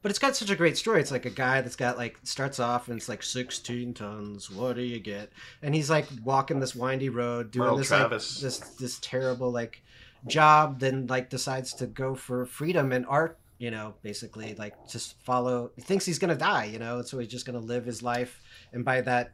[0.00, 1.00] But it's got such a great story.
[1.00, 4.48] It's like a guy that's got like starts off and it's like sixteen tons.
[4.50, 5.32] What do you get?
[5.62, 9.82] And he's like walking this windy road, doing Merle this like this this terrible like
[10.28, 10.78] job.
[10.78, 13.38] Then like decides to go for freedom and art.
[13.58, 15.70] You know, basically like just follow.
[15.76, 16.64] He thinks he's gonna die.
[16.64, 18.40] You know, and so he's just gonna live his life.
[18.72, 19.32] And by that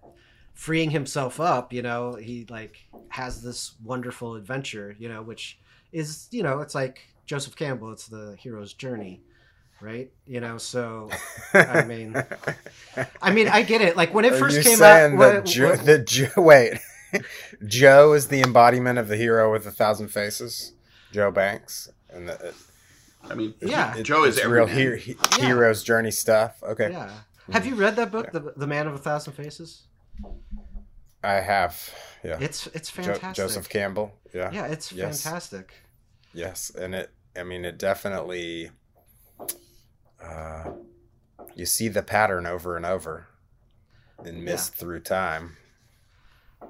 [0.54, 2.76] freeing himself up, you know, he like
[3.10, 4.94] has this wonderful adventure.
[4.98, 5.58] You know, which
[5.92, 7.92] is you know it's like Joseph Campbell.
[7.92, 9.20] It's the hero's journey
[9.80, 10.10] right?
[10.26, 11.08] You know, so
[11.54, 12.16] I mean,
[13.22, 13.96] I mean, I get it.
[13.96, 16.80] Like when it Are first you came out, that what- Joe, what- the Joe, wait,
[17.64, 20.72] Joe is the embodiment of the hero with a thousand faces,
[21.12, 22.52] Joe Banks, and the, uh,
[23.30, 23.96] I mean, Yeah.
[23.96, 25.46] it- Joe is it's real he, he- Yeah.
[25.46, 26.60] hero's journey stuff.
[26.62, 27.10] Okay, yeah.
[27.52, 29.84] Have you read that book, the, the Man of a Thousand Faces?
[31.24, 31.92] I have.
[32.24, 33.34] Yeah, It's it's Jo- fantastic.
[33.34, 34.12] Joseph Campbell.
[34.34, 35.22] Yeah, Yeah, it's Yes.
[35.22, 35.72] fantastic.
[36.34, 37.10] yes, and it.
[37.36, 38.70] I mean, it definitely.
[40.22, 40.72] Uh,
[41.54, 43.28] you see the pattern over and over,
[44.24, 45.56] and mist through time,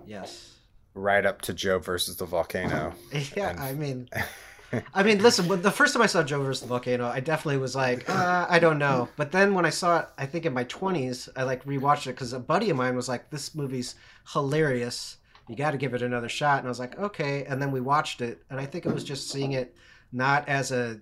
[0.06, 0.54] Yes.
[0.94, 2.94] right up to Joe versus the volcano.
[3.36, 4.08] Yeah, And- I mean,
[4.92, 5.48] I mean, listen.
[5.48, 8.46] When the first time I saw Joe versus the volcano, I definitely was like, uh,
[8.48, 9.08] I don't know.
[9.16, 12.10] But then when I saw it, I think in my twenties, I like rewatched it
[12.10, 13.94] because a buddy of mine was like, "This movie's
[14.32, 15.16] hilarious.
[15.46, 17.80] You got to give it another shot." And I was like, "Okay." And then we
[17.80, 19.74] watched it, and I think it was just seeing it
[20.12, 21.00] not as a,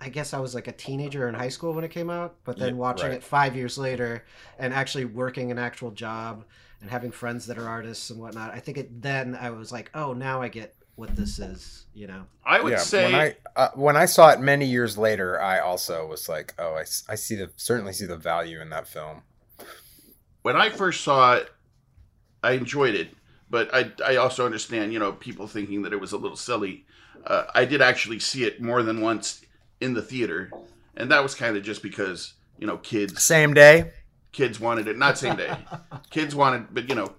[0.00, 2.58] I guess I was like a teenager in high school when it came out, but
[2.58, 3.16] then Yeah, watching right.
[3.16, 4.24] it five years later
[4.58, 6.44] and actually working an actual job
[6.80, 8.52] and having friends that are artists and whatnot.
[8.54, 11.86] I think it then I was like, oh, now I get what this is.
[11.94, 12.26] You know.
[12.44, 15.58] I would yeah, say when I uh, when I saw it many years later, I
[15.58, 19.22] also was like, oh, I see the certainly see the value in that film.
[20.42, 21.50] when I first saw it,
[22.42, 23.08] I enjoyed it,
[23.48, 26.84] but I I also understand you know people thinking that it was a little silly.
[27.26, 29.42] Uh, I did actually see it more than once
[29.80, 30.50] in the theater,
[30.96, 33.92] and that was kind of just because you know kids Same day.
[34.32, 35.52] kids wanted it not same day
[36.10, 37.12] kids wanted but you know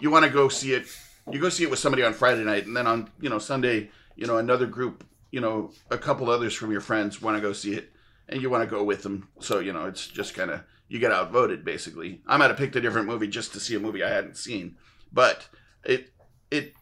[0.00, 0.86] you want to go see it
[1.30, 3.90] you go see it with somebody on friday night and then on you know sunday
[4.16, 7.52] you know another group you know a couple others from your friends want to go
[7.52, 7.92] see it
[8.28, 9.28] and you want to go with them.
[9.40, 12.20] So you know it's just kind of you get outvoted basically.
[12.26, 14.76] I might have picked a different movie just to see a movie i hadn't seen
[15.12, 15.48] but
[15.84, 16.10] it
[16.50, 16.74] it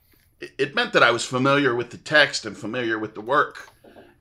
[0.59, 3.71] it meant that i was familiar with the text and familiar with the work.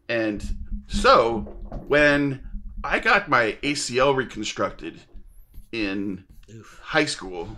[0.07, 0.43] And
[0.87, 1.41] so
[1.87, 2.47] when
[2.83, 4.99] i got my acl reconstructed
[5.71, 6.23] in
[6.81, 7.49] high school,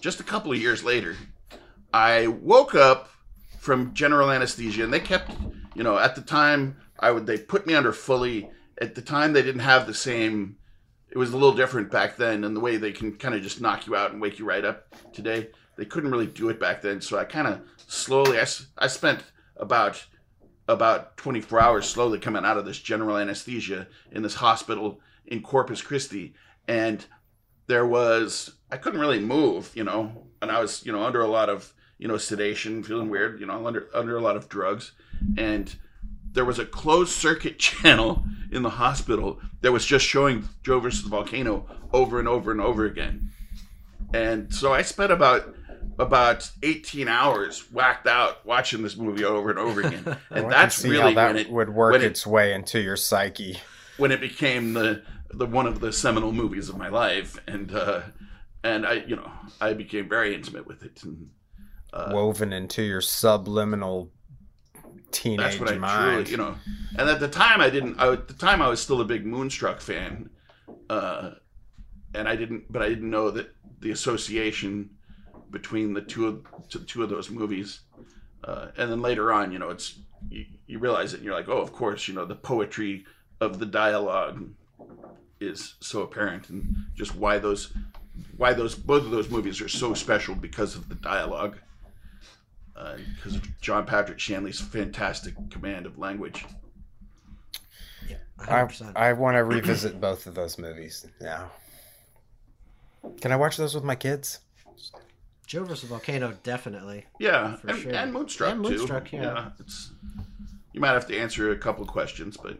[0.00, 1.16] just a couple of years later,
[1.92, 3.10] I woke up
[3.58, 5.32] from general anesthesia, and they kept,
[5.74, 8.50] you know, at the time I would they put me under fully.
[8.80, 10.56] At the time, they didn't have the same.
[11.10, 13.60] It was a little different back then, and the way they can kind of just
[13.60, 16.80] knock you out and wake you right up today, they couldn't really do it back
[16.80, 17.00] then.
[17.00, 18.46] So I kind of slowly, I,
[18.78, 19.22] I spent
[19.56, 20.04] about
[20.68, 25.82] about 24 hours slowly coming out of this general anesthesia in this hospital in Corpus
[25.82, 26.34] Christi,
[26.68, 27.04] and
[27.66, 31.28] there was I couldn't really move, you know, and I was you know under a
[31.28, 34.92] lot of you know sedation, feeling weird, you know, under under a lot of drugs,
[35.36, 35.76] and
[36.32, 41.04] there was a closed circuit channel in the hospital that was just showing Joe versus
[41.04, 43.30] the volcano over and over and over again,
[44.12, 45.54] and so I spent about
[45.98, 50.16] about 18 hours whacked out watching this movie over and over again.
[50.30, 53.58] And that's really how that when it would work it, its way into your psyche.
[53.98, 57.38] when it became the the one of the seminal movies of my life.
[57.46, 58.00] And uh
[58.64, 61.02] and i you know i became very intimate with it.
[61.02, 61.30] And
[61.92, 64.10] uh, woven into your subliminal
[65.10, 66.26] teenage that's what i mind.
[66.26, 66.54] truly you know
[66.98, 69.26] and at the time i didn't I, at the time i was still a big
[69.26, 70.30] moonstruck fan
[70.88, 71.32] uh
[72.14, 74.90] and i didn't but i didn't know that the association
[75.50, 77.80] between the two of two of those movies,
[78.44, 79.98] uh, and then later on, you know, it's
[80.28, 83.04] you, you realize it, and you're like, oh, of course, you know, the poetry
[83.40, 84.48] of the dialogue
[85.40, 87.72] is so apparent, and just why those
[88.36, 91.58] why those both of those movies are so special because of the dialogue,
[93.16, 96.44] because of John Patrick Shanley's fantastic command of language.
[98.38, 98.92] I, 100%.
[98.96, 101.50] I want to revisit both of those movies now.
[103.20, 104.40] Can I watch those with my kids?
[105.46, 107.04] Joe versus Volcano, definitely.
[107.18, 107.92] Yeah, For and, sure.
[107.92, 109.16] and Moonstruck, And Moonstruck, too.
[109.18, 109.50] yeah.
[109.58, 109.90] it's
[110.72, 112.56] you might have to answer a couple questions, but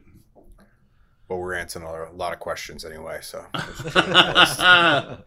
[1.29, 3.47] Well, we're answering a lot of questions anyway, so.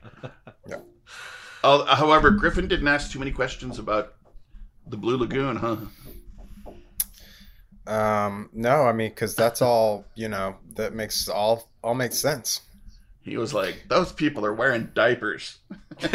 [1.65, 4.15] Uh, however, Griffin didn't ask too many questions about
[4.87, 5.77] the Blue Lagoon, huh?
[7.87, 10.55] um, no, I mean, because that's all you know.
[10.75, 12.61] That makes all all makes sense.
[13.21, 15.57] He was like, "Those people are wearing diapers."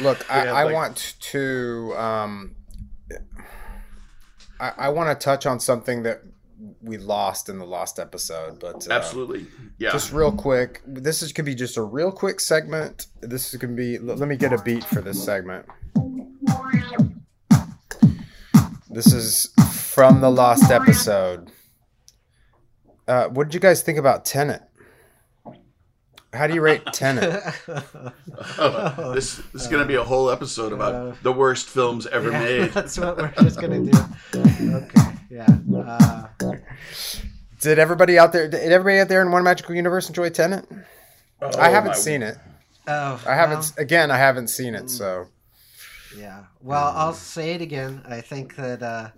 [0.00, 1.94] Look, I, Yeah, I like- want to.
[1.96, 2.54] Um,
[4.60, 6.22] I, I want to touch on something that
[6.80, 9.46] we lost in the lost episode, but uh, Absolutely,
[9.78, 9.90] yeah.
[9.92, 10.82] Just real quick.
[10.86, 13.06] This is could be just a real quick segment.
[13.20, 13.96] This is gonna be.
[13.96, 15.66] l- Let me get a beat for this segment.
[18.90, 21.50] This is from the lost episode.
[23.06, 24.62] Uh, what did you guys think about Tenet?
[26.32, 27.42] How do you rate Tenet?
[28.60, 32.06] Oh, this, this is going to be a whole episode about Uh, the worst films
[32.06, 32.70] ever Yeah, made.
[32.70, 33.98] That's what we're just gonna do.
[34.34, 35.46] Okay, yeah.
[35.76, 36.26] Uh,
[37.60, 38.48] Did everybody out there?
[38.48, 40.66] Did everybody out there in One Magical Universe enjoy Tenet?
[41.58, 42.36] I haven't seen it.
[42.86, 43.58] oh, I haven't.
[43.58, 44.90] well, Again, I haven't seen it.
[44.90, 45.26] So
[46.16, 46.44] Yeah.
[46.60, 48.02] Well, I'll say it again.
[48.08, 49.10] I think that uh,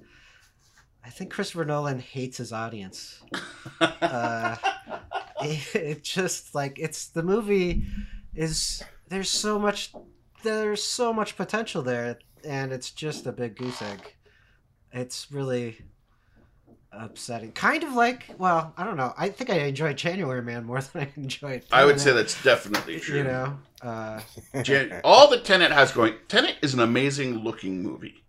[1.05, 3.23] I think Christopher Nolan hates his audience.
[3.81, 4.57] uh,
[5.43, 7.85] it, it just like it's the movie
[8.35, 9.93] is there's so much
[10.43, 14.15] there's so much potential there, and it's just a big goose egg.
[14.93, 15.79] It's really
[16.93, 17.53] upsetting.
[17.53, 19.15] Kind of like well, I don't know.
[19.17, 21.65] I think I enjoyed January Man more than I enjoyed.
[21.71, 23.19] I would say that's definitely true.
[23.19, 23.59] you know.
[23.83, 24.21] Uh,
[24.63, 26.15] Jan- all the Tenet has going.
[26.29, 28.23] Tenet is an amazing looking movie,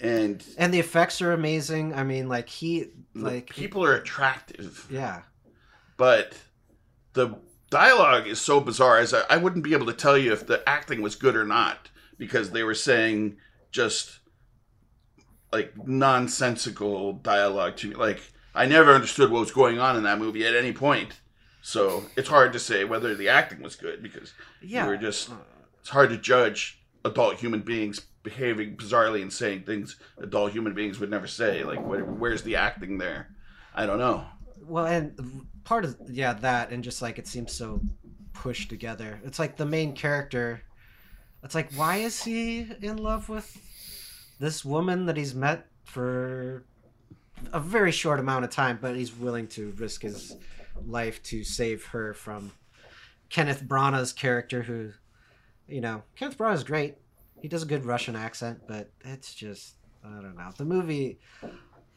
[0.00, 1.94] and and the effects are amazing.
[1.94, 5.22] I mean, like he like people are attractive, yeah.
[5.96, 6.34] but
[7.12, 7.36] the
[7.70, 8.98] dialogue is so bizarre.
[8.98, 11.44] As I, I wouldn't be able to tell you if the acting was good or
[11.44, 13.36] not because they were saying
[13.72, 14.19] just
[15.52, 17.94] like nonsensical dialogue to me.
[17.94, 18.20] Like
[18.54, 21.20] I never understood what was going on in that movie at any point.
[21.62, 24.32] So it's hard to say whether the acting was good because
[24.62, 24.84] Yeah.
[24.84, 25.30] you were just
[25.80, 30.98] it's hard to judge adult human beings behaving bizarrely and saying things adult human beings
[31.00, 31.64] would never say.
[31.64, 33.28] Like, where, where's the acting there?
[33.74, 34.24] I don't know.
[34.66, 37.80] Well, and part of yeah that, and just like it seems so
[38.32, 39.20] pushed together.
[39.24, 40.62] It's like the main character.
[41.42, 43.56] It's like why is he in love with
[44.40, 46.64] this woman that he's met for
[47.52, 50.36] a very short amount of time, but he's willing to risk his
[50.86, 52.50] life to save her from
[53.28, 54.92] Kenneth Branagh's character, who,
[55.68, 56.96] you know, Kenneth Branagh's great.
[57.40, 60.50] He does a good Russian accent, but it's just I don't know.
[60.56, 61.18] The movie,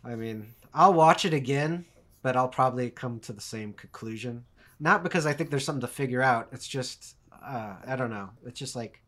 [0.04, 1.86] I mean, I'll watch it again,
[2.22, 4.44] but I'll probably come to the same conclusion.
[4.80, 6.50] Not because I think there's something to figure out.
[6.52, 8.30] It's just uh, I don't know.
[8.46, 9.03] It's just like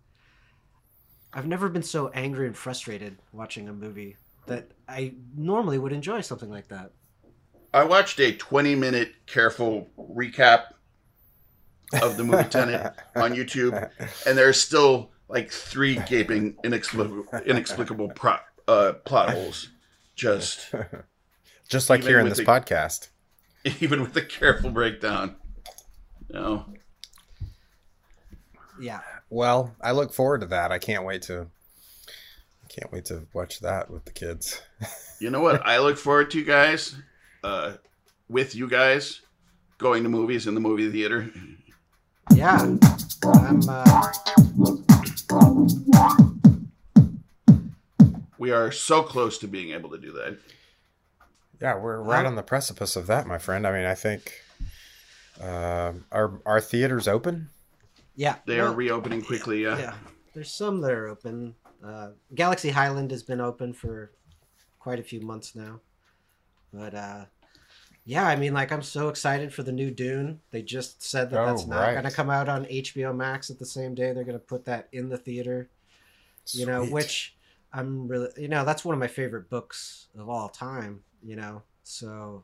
[1.35, 6.21] I've never been so angry and frustrated watching a movie that I normally would enjoy
[6.21, 6.91] something like that.
[7.73, 10.67] I watched a 20 minute careful recap
[12.01, 13.89] of the movie Tenet on YouTube,
[14.25, 18.37] and there's still like three gaping, inexplicable, inexplicable pro,
[18.69, 19.69] uh, plot holes.
[20.15, 20.73] Just
[21.67, 23.09] just like here in this the- podcast.
[23.81, 25.35] even with a careful breakdown.
[26.29, 26.65] You know,
[28.79, 29.01] Yeah.
[29.29, 30.71] Well, I look forward to that.
[30.71, 31.47] I can't wait to.
[32.63, 34.61] I Can't wait to watch that with the kids.
[35.19, 36.95] you know what I look forward to, you guys?
[37.43, 37.73] Uh,
[38.27, 39.21] with you guys
[39.77, 41.29] going to movies in the movie theater.
[42.33, 42.75] Yeah.
[43.23, 44.11] I'm uh,
[48.37, 50.37] We are so close to being able to do that.
[51.61, 53.65] Yeah, we're right How- on the precipice of that, my friend.
[53.65, 54.41] I mean, I think
[55.41, 57.49] um our our theaters open.
[58.15, 58.35] Yeah.
[58.45, 59.63] They are reopening quickly.
[59.63, 59.77] Yeah.
[59.77, 59.93] yeah.
[60.33, 61.55] There's some that are open.
[61.83, 64.11] Uh, Galaxy Highland has been open for
[64.79, 65.79] quite a few months now.
[66.73, 67.25] But uh,
[68.03, 70.41] yeah, I mean, like I'm so excited for the new Dune.
[70.51, 71.93] They just said that Oh, that's not right.
[71.93, 74.11] going to come out on HBO Max at the same day.
[74.13, 75.69] They're going to put that in the theater.
[76.51, 77.35] You know, which
[77.73, 81.01] I'm really, you know, that's one of my favorite books of all time.
[81.23, 82.43] You know, so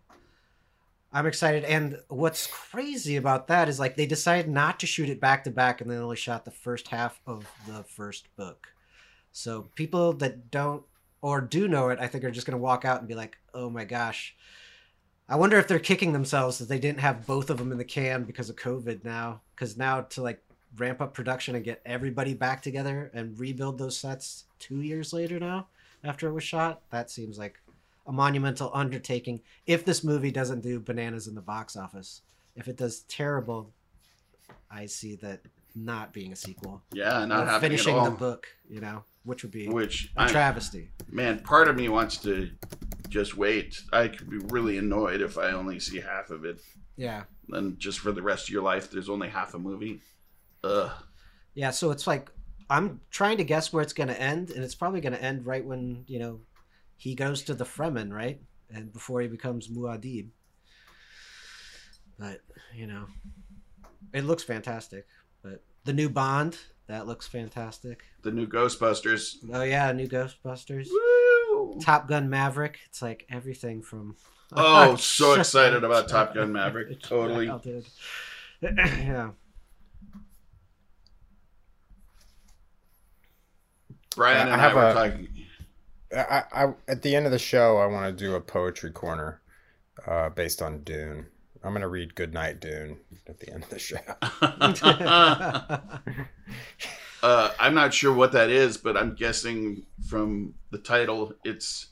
[1.13, 1.65] I'm excited.
[1.65, 5.51] And what's crazy about that is like they decided not to shoot it back to
[5.51, 8.67] back and then only shot the first half of the first book.
[9.33, 10.83] So people that don't
[11.21, 13.37] or do know it, I think are just going to walk out and be like,
[13.53, 14.35] "Oh my gosh."
[15.29, 17.85] I wonder if they're kicking themselves that they didn't have both of them in the
[17.85, 19.41] can because of COVID now.
[19.55, 20.43] Because now to like
[20.77, 25.39] ramp up production and get everybody back together and rebuild those sets two years later
[25.39, 25.67] now
[26.03, 27.59] after it was shot, that seems like
[28.11, 29.41] a monumental undertaking.
[29.65, 32.21] If this movie doesn't do bananas in the box office,
[32.55, 33.71] if it does terrible,
[34.69, 35.39] I see that
[35.73, 36.81] not being a sequel.
[36.91, 40.89] Yeah, not Or finishing the book, you know, which would be Which a I, travesty.
[41.09, 42.51] man, part of me wants to
[43.07, 43.81] just wait.
[43.93, 46.59] I could be really annoyed if I only see half of it.
[46.97, 47.23] Yeah.
[47.47, 50.01] Then just for the rest of your life, there's only half a movie.
[50.65, 50.91] Ugh.
[51.53, 52.29] Yeah, so it's like
[52.69, 55.45] I'm trying to guess where it's going to end, and it's probably going to end
[55.45, 56.39] right when you know
[57.01, 58.39] he goes to the Fremen, right,
[58.71, 60.27] and before he becomes Muad'Dib.
[62.19, 62.41] But
[62.75, 63.07] you know,
[64.13, 65.07] it looks fantastic.
[65.41, 68.03] But the new Bond that looks fantastic.
[68.21, 69.37] The new Ghostbusters.
[69.51, 71.79] Oh yeah, new Ghostbusters, Woo!
[71.81, 72.77] Top Gun Maverick.
[72.85, 74.15] It's like everything from.
[74.53, 77.01] Oh, so excited about Top Gun Maverick.
[77.03, 77.45] Totally.
[77.45, 77.85] Yeah, dude.
[78.61, 79.29] yeah.
[84.13, 85.27] Brian I and I, have were a- talking.
[86.15, 89.41] I, I at the end of the show, I want to do a poetry corner
[90.07, 91.27] uh, based on Dune.
[91.63, 92.97] I'm gonna read Goodnight Dune
[93.27, 93.97] at the end of the show.
[97.23, 101.85] Uh, I'm not sure what that is, but I'm guessing from the title, it's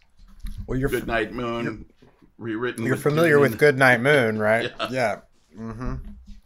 [0.65, 1.85] Well, you're Good Night Moon,
[2.39, 2.83] rewritten.
[2.83, 3.41] you're with familiar Dune.
[3.43, 4.71] with Goodnight Moon, right?
[4.79, 4.87] Yeah.
[4.89, 5.19] yeah.
[5.55, 5.95] Mm-hmm.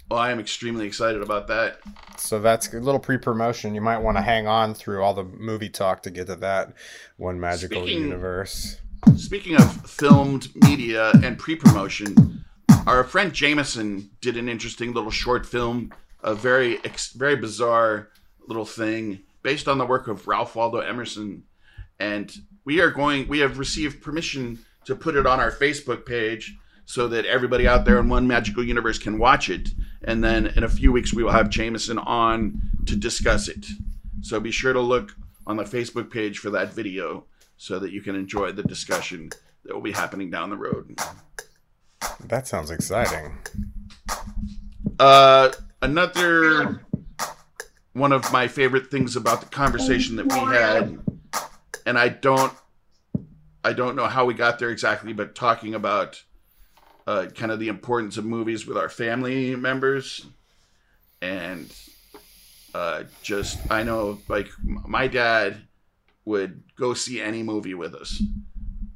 [0.09, 1.79] Well, I am extremely excited about that.
[2.17, 3.73] So that's a little pre-promotion.
[3.73, 6.73] You might want to hang on through all the movie talk to get to that
[7.17, 8.77] one magical Speaking- universe.
[9.17, 12.45] Speaking of filmed media and pre-promotion,
[12.87, 15.91] our friend Jameson did an interesting little short film,
[16.23, 16.79] a very
[17.15, 18.09] very bizarre
[18.47, 21.43] little thing based on the work of Ralph Waldo Emerson,
[21.99, 22.33] and
[22.63, 23.27] we are going.
[23.27, 26.55] We have received permission to put it on our Facebook page
[26.85, 29.69] so that everybody out there in one magical universe can watch it,
[30.03, 33.65] and then in a few weeks we will have Jameson on to discuss it.
[34.21, 35.15] So be sure to look
[35.45, 37.25] on the Facebook page for that video
[37.57, 39.29] so that you can enjoy the discussion
[39.63, 40.99] that will be happening down the road.
[42.25, 43.37] That sounds exciting.
[44.99, 46.85] Uh, another
[47.93, 50.99] one of my favorite things about the conversation that we had,
[51.85, 52.53] and I don't,
[53.63, 56.23] I don't know how we got there exactly, but talking about
[57.07, 60.25] uh, kind of the importance of movies with our family members,
[61.21, 61.73] and
[62.73, 65.57] uh, just I know like my dad
[66.25, 68.21] would go see any movie with us,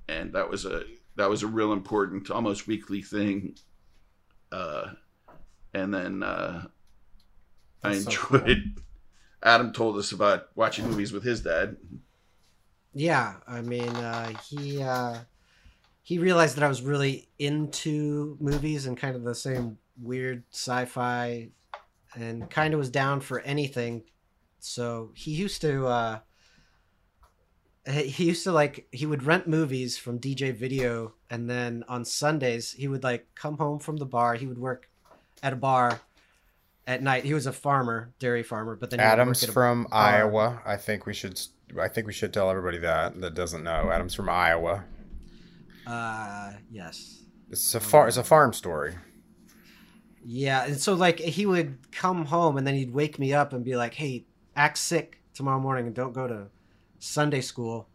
[0.07, 0.83] and that was a
[1.15, 3.55] that was a real important, almost weekly thing.
[4.51, 4.91] Uh,
[5.73, 6.67] and then uh,
[7.83, 8.81] I That's so enjoyed.
[9.43, 11.77] Adam told us about watching movies with his dad.
[12.93, 15.19] Yeah, I mean, uh, he uh,
[16.07, 21.49] he realized that I was really into movies and kind of the same weird sci-fi,
[22.15, 24.03] and kind of was down for anything.
[24.61, 26.19] So he used to uh,
[27.85, 32.71] he used to like he would rent movies from DJ Video, and then on Sundays
[32.71, 34.35] he would like come home from the bar.
[34.35, 34.89] He would work
[35.43, 35.99] at a bar
[36.87, 37.25] at night.
[37.25, 40.01] He was a farmer, dairy farmer, but then he would work Adam's from bar.
[40.01, 40.61] Iowa.
[40.65, 41.37] I think we should.
[41.77, 43.91] I think we should tell everybody that that doesn't know.
[43.91, 44.85] Adam's from Iowa.
[45.87, 47.23] Uh, yes.
[47.49, 48.07] It's a far.
[48.09, 48.95] It's a farm story.
[50.25, 53.63] Yeah, and so like he would come home and then he'd wake me up and
[53.63, 54.25] be like, "Hey,
[54.57, 56.47] act sick tomorrow morning and don't go to
[56.99, 57.87] Sunday school."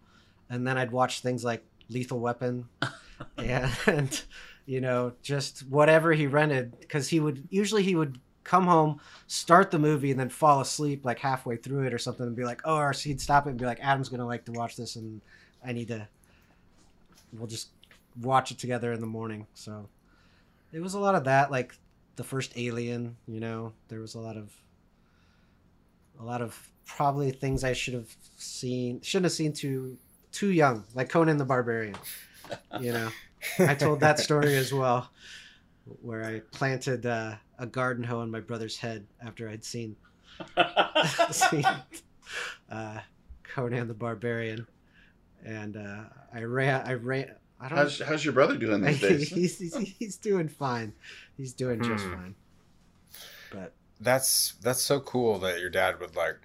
[0.49, 2.67] And then I'd watch things like Lethal Weapon
[3.37, 4.23] and
[4.65, 9.71] you know, just whatever he rented cuz he would usually he would come home, start
[9.71, 12.63] the movie and then fall asleep like halfway through it or something and be like,
[12.65, 14.97] "Oh," or he'd stop it and be like, "Adam's going to like to watch this
[14.97, 15.21] and
[15.63, 16.09] I need to
[17.33, 17.69] we'll just
[18.21, 19.89] watch it together in the morning." So.
[20.73, 21.75] It was a lot of that like
[22.17, 23.73] the first alien you know?
[23.89, 24.51] There was a lot of
[26.19, 29.97] a lot of probably things i should have seen shouldn't have seen too
[30.31, 31.97] too young like conan the barbarian
[32.81, 33.09] you know?
[33.59, 35.11] I told that story as well
[36.01, 39.97] where i planted uh, a garden hoe on my brother's head after i'd seen,
[41.31, 41.65] seen
[42.71, 42.99] uh,
[43.43, 44.67] conan the barbarian.
[45.45, 49.33] And uh, i ran i ran i don't How's, how's your brother doing these days?
[49.35, 50.95] he's, he's, he's doing fine.
[51.37, 52.11] He's doing just Hmm.
[52.11, 52.37] fine.
[53.51, 56.41] But That's that's so cool that your dad would like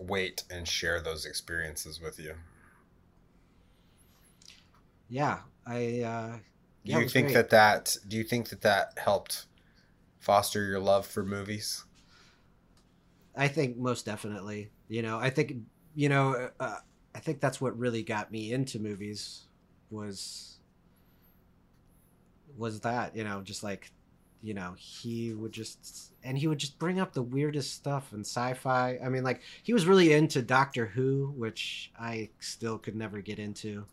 [0.00, 2.36] wait and share those experiences with you.
[5.08, 6.38] yeah, I uh,
[6.84, 7.34] Do Yeah, it you think great.
[7.34, 9.46] that that do you think that that helped
[10.18, 11.84] foster your love for movies?
[13.36, 14.72] I think most definitely.
[14.88, 15.54] You know, I think
[15.94, 16.76] you know, uh,
[17.14, 19.47] I think that's what really got me into movies
[19.90, 20.58] was
[22.56, 23.90] was that you know just like
[24.42, 28.26] you know he would just and he would just bring up the weirdest stuff and
[28.26, 28.98] sci-fi.
[29.02, 33.38] I mean, like he was really into Doctor Who, which I still could never get
[33.38, 33.86] into.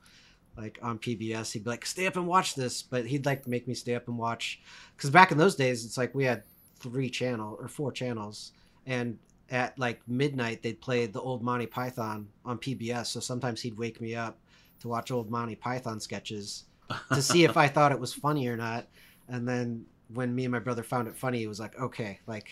[0.57, 3.67] Like on PBS, he'd be like, "Stay up and watch this," but he'd like make
[3.67, 4.61] me stay up and watch
[4.95, 6.43] because back in those days, it's like we had
[6.79, 8.53] three channel or four channels,
[8.85, 9.17] and
[9.49, 13.07] at like midnight they'd play the old Monty Python on PBS.
[13.07, 14.39] So sometimes he'd wake me up
[14.85, 16.65] to watch old Monty Python sketches
[17.11, 18.85] to see if I thought it was funny or not.
[19.27, 22.47] And then when me and my brother found it funny, it was like, okay, like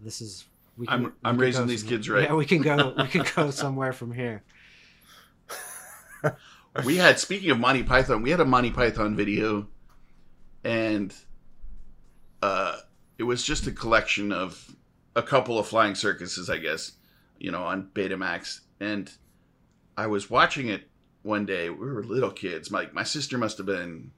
[0.00, 0.44] this is.
[0.76, 2.24] We I'm- we I'm can raising these kids right.
[2.24, 2.94] Yeah, we can go.
[2.96, 4.42] We can go somewhere from here.
[6.84, 9.66] we had speaking of Monty Python, we had a Monty Python video,
[10.64, 11.14] and
[12.42, 12.76] uh,
[13.18, 14.74] it was just a collection of
[15.16, 16.92] a couple of flying circuses, I guess,
[17.38, 18.60] you know, on Betamax.
[18.80, 19.10] And
[19.96, 20.88] I was watching it
[21.22, 21.70] one day.
[21.70, 22.70] We were little kids.
[22.70, 24.10] My my sister must have been,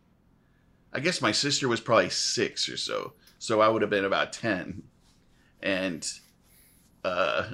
[0.92, 3.12] I guess my sister was probably six or so.
[3.38, 4.82] So I would have been about ten,
[5.62, 6.06] and
[7.04, 7.50] uh,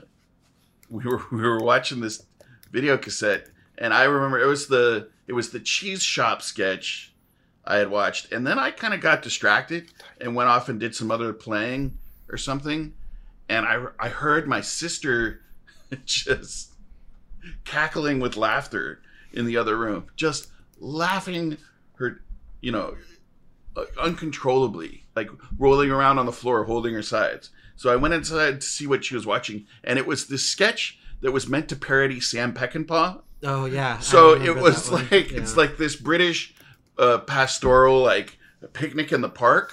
[0.88, 2.24] we were we were watching this
[2.72, 3.48] video cassette
[3.80, 7.12] and I remember it was the it was the cheese shop sketch
[7.64, 10.94] I had watched, and then I kind of got distracted and went off and did
[10.94, 11.98] some other playing
[12.30, 12.92] or something,
[13.48, 15.40] and I I heard my sister
[16.04, 16.74] just
[17.64, 19.00] cackling with laughter
[19.32, 21.56] in the other room, just laughing
[21.96, 22.22] her,
[22.60, 22.96] you know,
[23.98, 27.50] uncontrollably, like rolling around on the floor, holding her sides.
[27.76, 30.98] So I went inside to see what she was watching, and it was this sketch
[31.22, 33.20] that was meant to parody Sam Peckinpah.
[33.42, 33.98] Oh yeah.
[34.00, 36.54] So it was like it's like this British
[36.98, 38.38] uh, pastoral like
[38.74, 39.72] picnic in the park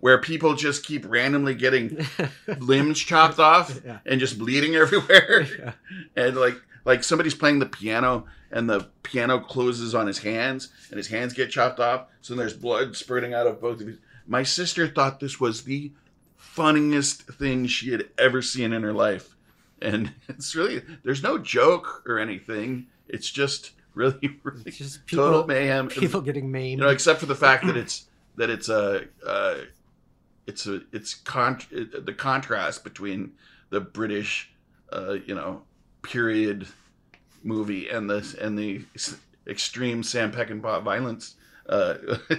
[0.00, 2.06] where people just keep randomly getting
[2.58, 3.98] limbs chopped off Yeah.
[4.06, 5.72] and just bleeding everywhere Yeah.
[6.14, 6.54] and like
[6.84, 11.32] like somebody's playing the piano and the piano closes on his hands and his hands
[11.32, 15.20] get chopped off so there's blood spurting out of both of his my sister thought
[15.20, 15.90] this was the
[16.36, 19.34] funniest thing she had ever seen in her life.
[19.80, 22.86] And it's really there's no joke or anything.
[23.08, 25.88] It's just really really It's just total mayhem.
[25.88, 26.80] People getting maimed.
[26.80, 28.06] you know except for the fact that it's
[28.36, 29.56] that it's a uh,
[30.46, 33.32] it's a it's con- the contrast between
[33.70, 34.50] the british
[34.92, 35.62] uh, you know
[36.02, 36.66] period
[37.42, 38.84] movie and the and the
[39.46, 41.36] extreme sam peckinpah violence
[41.68, 41.94] uh,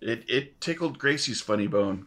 [0.00, 2.06] it it tickled gracie's funny bone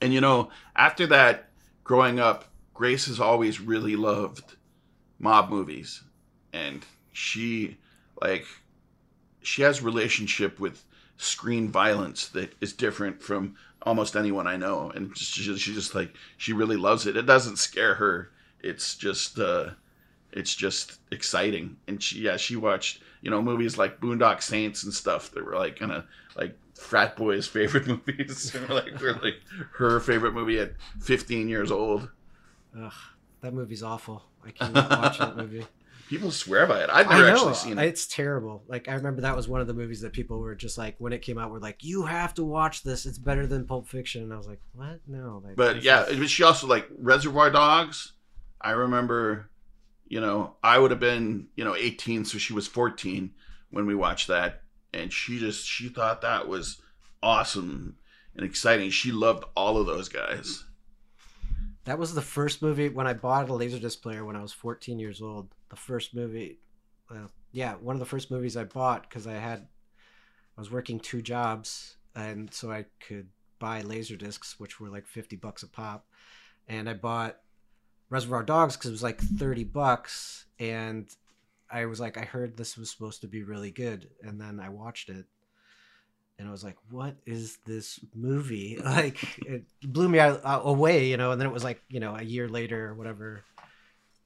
[0.00, 1.48] and you know after that
[1.84, 4.56] growing up grace has always really loved
[5.18, 6.02] mob movies
[6.52, 7.76] and she
[8.20, 8.46] like
[9.42, 10.84] she has relationship with
[11.16, 16.14] screen violence that is different from almost anyone I know, and she, she just like
[16.36, 17.16] she really loves it.
[17.16, 18.30] It doesn't scare her.
[18.62, 19.70] It's just uh,
[20.32, 21.76] it's just exciting.
[21.86, 25.56] And she yeah she watched you know movies like Boondock Saints and stuff that were
[25.56, 26.04] like kind of
[26.36, 28.54] like frat boys' favorite movies.
[28.54, 29.40] and like were like
[29.76, 32.08] her favorite movie at 15 years old.
[32.78, 32.92] Ugh,
[33.40, 34.24] that movie's awful.
[34.44, 35.66] I cannot watch that movie.
[36.08, 36.88] People swear by it.
[36.90, 37.84] I've never know actually seen it.
[37.84, 38.62] it's terrible.
[38.66, 41.12] Like I remember that was one of the movies that people were just like when
[41.12, 43.04] it came out, were like, "You have to watch this.
[43.04, 45.00] It's better than Pulp Fiction." And I was like, "What?
[45.06, 48.12] No." Like, But yeah, but she also like Reservoir Dogs.
[48.60, 49.50] I remember,
[50.06, 53.32] you know, I would have been, you know, 18, so she was 14
[53.70, 56.80] when we watched that, and she just she thought that was
[57.22, 57.96] awesome
[58.34, 58.90] and exciting.
[58.90, 60.64] She loved all of those guys.
[61.84, 64.98] that was the first movie when I bought a Laserdisc player when I was 14
[64.98, 65.48] years old.
[65.70, 66.58] The first movie,
[67.10, 69.66] well, yeah, one of the first movies I bought because I had,
[70.56, 73.28] I was working two jobs, and so I could
[73.58, 76.06] buy Laserdiscs, which were like 50 bucks a pop,
[76.68, 77.38] and I bought
[78.10, 81.08] Reservoir Dogs because it was like 30 bucks, and
[81.70, 84.70] I was like, I heard this was supposed to be really good, and then I
[84.70, 85.26] watched it,
[86.38, 91.32] and I was like, "What is this movie?" Like, it blew me away, you know.
[91.32, 93.44] And then it was like, you know, a year later or whatever,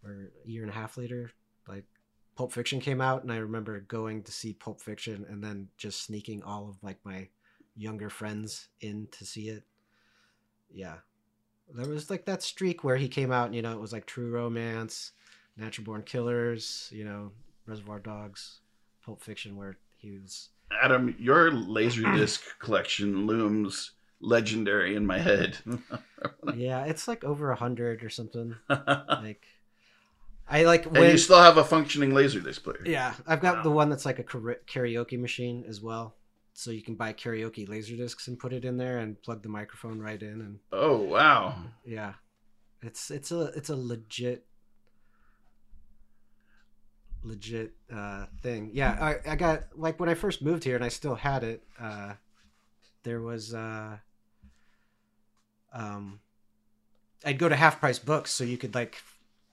[0.05, 1.33] or a year and a half later,
[1.67, 1.85] like
[2.37, 6.05] Pulp Fiction came out, and I remember going to see Pulp Fiction, and then just
[6.05, 7.29] sneaking all of like my
[7.77, 9.65] younger friends in to see it.
[10.73, 10.99] Yeah,
[11.75, 14.07] there was like that streak where he came out, and you know, it was like
[14.07, 15.13] True Romance,
[15.57, 17.33] Natural Born Killers, you know,
[17.67, 18.61] Reservoir Dogs,
[19.05, 20.49] Pulp Fiction, where he was.
[20.83, 25.59] Adam, your Laserdisc collection looms legendary in my head.
[26.57, 28.57] yeah, it's like over a hundred or something.
[28.69, 29.47] Like,
[30.49, 32.83] I like and you still have a functioning Laserdisc player.
[32.85, 36.15] yeah, I've got the one that's like a karaoke machine as well.
[36.55, 39.49] So you can buy karaoke laser discs and put it in there and plug the
[39.49, 41.55] microphone right in and Oh wow.
[41.85, 42.15] yeah
[42.83, 44.45] it's it's a it's a legit
[47.25, 50.89] legit uh thing yeah i i got like when i first moved here and i
[50.89, 52.15] still had it uh
[53.05, 53.97] there was uh
[55.73, 56.19] um
[57.25, 59.01] i'd go to half price books so you could like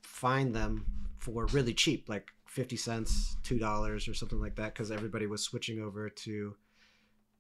[0.02, 0.84] find them
[1.20, 5.44] for really cheap like 50 cents two dollars or something like that because everybody was
[5.44, 6.56] switching over to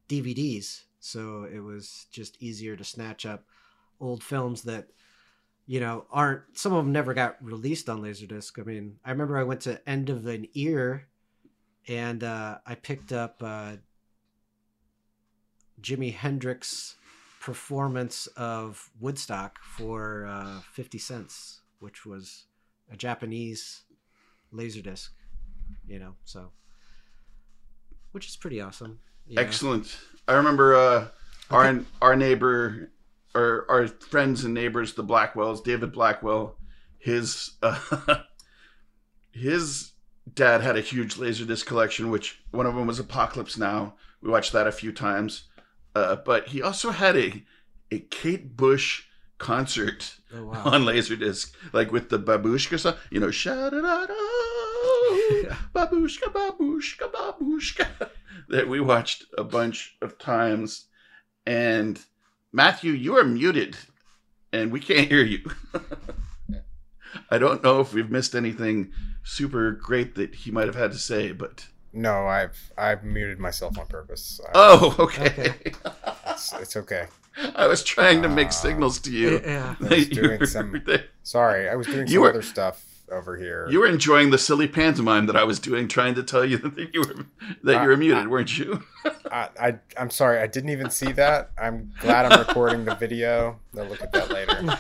[0.09, 3.45] dvds so it was just easier to snatch up
[4.01, 4.87] old films that
[5.65, 8.59] you know aren't some of them never got released on laserdisc.
[8.59, 11.07] I mean i remember i went to end of an ear
[11.87, 13.73] and uh, i picked up uh,
[15.79, 16.95] jimi hendrix
[17.39, 22.45] performance of woodstock for uh, 50 cents which was
[22.91, 23.83] a japanese
[24.53, 25.09] laserdisc
[25.87, 26.51] you know so
[28.11, 28.99] which is pretty awesome
[29.35, 29.41] know?
[29.41, 29.97] Excellent.
[30.27, 31.07] I remember uh,
[31.49, 32.91] our our neighbor,
[33.35, 36.55] or our friends and neighbors, the Blackwells, David Blackwell.
[36.97, 37.79] His uh,
[39.31, 39.91] his
[40.33, 43.95] dad had a huge laserdisc collection, which one of them was Apocalypse Now.
[44.21, 45.43] We watched that a few times.
[45.95, 47.43] Uh, but he also had a
[47.91, 49.03] a Kate Bush
[49.37, 50.61] concert Oh, wow.
[50.65, 52.95] on Laserdisc, like with the babushka song.
[53.09, 54.05] You know, sha da da
[55.43, 57.87] da, babushka, babushka, babushka.
[58.49, 60.85] That we watched a bunch of times.
[61.45, 61.99] And
[62.51, 63.77] Matthew, you are muted,
[64.51, 65.41] and we can't hear you.
[67.29, 68.91] I don't know if we've missed anything
[69.23, 73.77] super great that he might have had to say, but No, I've I've muted myself
[73.77, 74.39] on purpose.
[74.47, 75.25] I- oh, okay.
[75.27, 75.73] Okay.
[76.27, 77.05] it's, it's okay.
[77.55, 79.41] I was trying to make uh, signals to you.
[79.45, 83.37] yeah I was doing some- that Sorry, I was doing some were- other stuff over
[83.37, 83.67] here.
[83.69, 86.89] You were enjoying the silly pantomime that I was doing, trying to tell you that
[86.93, 87.25] you were
[87.63, 88.83] that you were Uh, muted, uh, weren't you?
[89.31, 91.51] I, I I'm sorry, I didn't even see that.
[91.57, 93.59] I'm glad I'm recording the video.
[93.77, 94.77] I'll look at that later.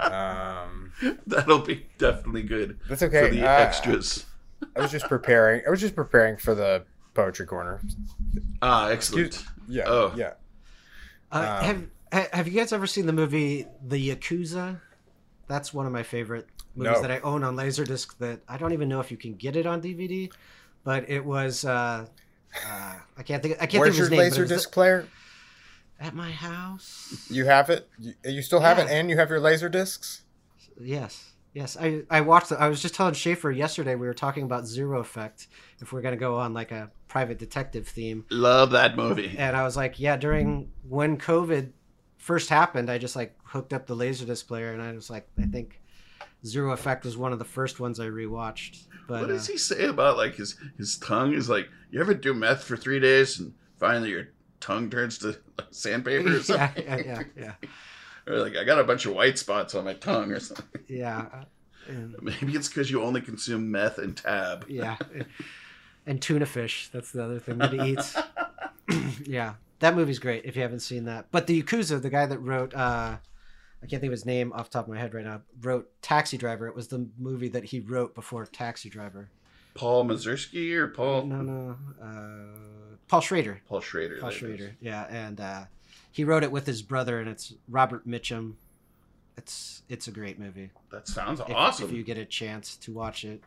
[0.00, 0.92] Um,
[1.26, 3.28] That'll be definitely good that's okay.
[3.28, 4.24] for the Uh, extras.
[4.74, 5.62] I was just preparing.
[5.66, 6.84] I was just preparing for the
[7.14, 7.80] poetry corner.
[8.62, 9.44] Ah, excellent.
[9.68, 10.12] Yeah, Oh.
[10.16, 10.32] yeah.
[11.30, 14.80] Uh, Um, have Have you guys ever seen the movie The Yakuza?
[15.48, 17.02] That's one of my favorite movies No.
[17.02, 18.16] that I own on Laserdisc.
[18.18, 20.30] That I don't even know if you can get it on DVD,
[20.84, 21.64] but it was.
[21.64, 22.06] Uh,
[22.66, 23.56] uh, I can't think.
[23.60, 24.18] I can't Where's think of his name.
[24.18, 25.06] but it laser was disc player?
[25.98, 27.26] At my house.
[27.30, 27.88] You have it.
[27.98, 30.22] You, you still have it, and you have your laser discs.
[30.80, 31.32] Yes.
[31.54, 32.56] Yes, I, I watched it.
[32.60, 35.46] I was just telling Schaefer yesterday we were talking about Zero Effect
[35.80, 39.34] if we're gonna go on like a private detective theme, Love that movie.
[39.38, 41.70] and I was like, yeah, during when COVID
[42.18, 45.46] first happened, I just like hooked up the Laserdisc player, and I was like, I
[45.46, 45.80] think
[46.46, 48.84] Zero Effect was one of the first ones I rewatched.
[49.08, 51.68] But What does uh, he say about like his his tongue is like?
[51.90, 54.28] You ever do meth for three days and finally your
[54.60, 55.38] tongue turns to like,
[55.70, 56.84] sandpaper or something?
[56.84, 57.52] yeah, yeah, yeah,
[58.26, 60.82] or like I got a bunch of white spots on my tongue or something.
[60.88, 61.44] yeah, uh,
[61.88, 64.66] and, Maybe it's because you only consume meth and tab.
[64.68, 64.96] yeah,
[66.06, 66.88] and tuna fish.
[66.92, 68.16] That's the other thing that he eats.
[69.26, 71.26] yeah, that movie's great if you haven't seen that.
[71.30, 73.16] But the Yakuza, the guy that wrote, uh,
[73.86, 75.88] I can't think of his name off the top of my head right now, wrote
[76.02, 76.66] Taxi Driver.
[76.66, 79.28] It was the movie that he wrote before Taxi Driver.
[79.74, 83.60] Paul Mazursky or Paul No, no, uh, Paul Schrader.
[83.68, 84.16] Paul Schrader.
[84.18, 84.38] Paul that is.
[84.40, 84.76] Schrader.
[84.80, 85.64] Yeah, and uh,
[86.10, 88.54] he wrote it with his brother, and it's Robert Mitchum.
[89.36, 90.70] It's it's a great movie.
[90.90, 91.88] That sounds If, awesome.
[91.88, 93.40] if you get a chance to watch it.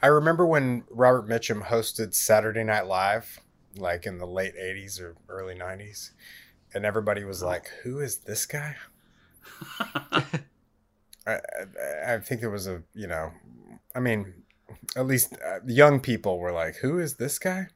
[0.00, 3.40] I remember when Robert Mitchum hosted Saturday Night Live,
[3.76, 6.10] like in the late '80s or early '90s,
[6.74, 8.76] and everybody was like, "Who is this guy?"
[9.80, 10.24] I,
[11.26, 13.32] I, I think there was a, you know,
[13.94, 14.34] I mean,
[14.96, 17.68] at least uh, young people were like, "Who is this guy?"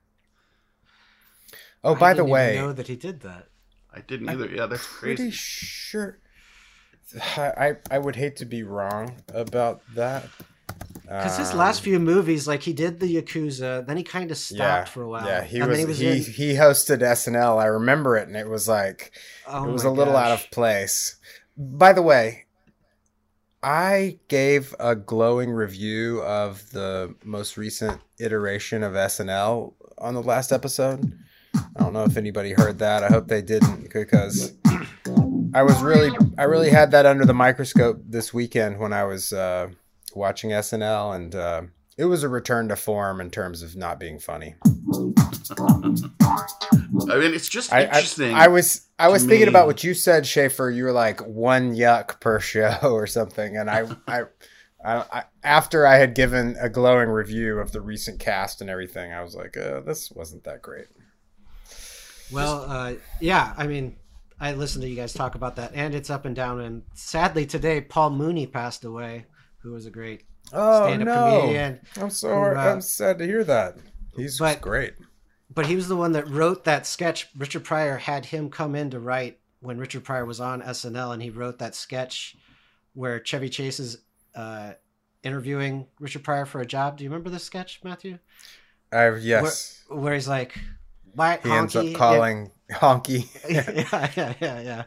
[1.82, 3.48] Oh, I by the didn't even way, know that he did that.
[3.92, 4.48] I didn't either.
[4.48, 5.30] Yeah, that's pretty crazy.
[5.30, 6.18] sure.
[7.36, 10.28] I I would hate to be wrong about that.
[11.10, 14.36] Because his Um, last few movies, like he did the Yakuza, then he kind of
[14.36, 15.26] stopped for a while.
[15.26, 16.22] Yeah, he and was, then he was he, in.
[16.22, 17.60] he hosted SNL.
[17.60, 19.10] I remember it, and it was like
[19.48, 21.16] Oh it was a little out of place.
[21.56, 22.44] By the way,
[23.60, 30.52] I gave a glowing review of the most recent iteration of SNL on the last
[30.52, 31.12] episode.
[31.56, 33.02] I don't know if anybody heard that.
[33.02, 34.54] I hope they didn't because
[35.52, 39.32] I was really I really had that under the microscope this weekend when I was
[39.32, 39.70] uh,
[40.14, 41.62] watching SNL and uh,
[41.96, 44.54] it was a return to form in terms of not being funny.
[47.10, 48.34] I mean, it's just I, interesting.
[48.34, 49.50] I, I was I was thinking me.
[49.50, 50.70] about what you said, Schaefer.
[50.70, 54.22] You were like one yuck per show or something, and I I
[54.82, 59.12] I, I, after I had given a glowing review of the recent cast and everything,
[59.12, 60.86] I was like, uh, this wasn't that great.
[62.32, 63.96] Well, uh, yeah, I mean,
[64.40, 66.60] I listened to you guys talk about that, and it's up and down.
[66.60, 69.26] And sadly, today Paul Mooney passed away,
[69.62, 71.40] who was a great Oh stand-up no!
[71.40, 71.80] comedian.
[71.96, 73.76] I'm so who, uh, I'm sad to hear that.
[74.16, 74.94] He's but- great.
[75.52, 77.28] But he was the one that wrote that sketch.
[77.36, 81.20] Richard Pryor had him come in to write when Richard Pryor was on SNL, and
[81.20, 82.36] he wrote that sketch
[82.94, 83.98] where Chevy Chase is
[84.36, 84.74] uh,
[85.24, 86.96] interviewing Richard Pryor for a job.
[86.98, 88.18] Do you remember this sketch, Matthew?
[88.92, 90.56] Uh, yes, Where, where he's like,
[91.14, 93.26] "Why he ends up calling honky.
[93.50, 94.84] yeah, yeah, yeah, yeah,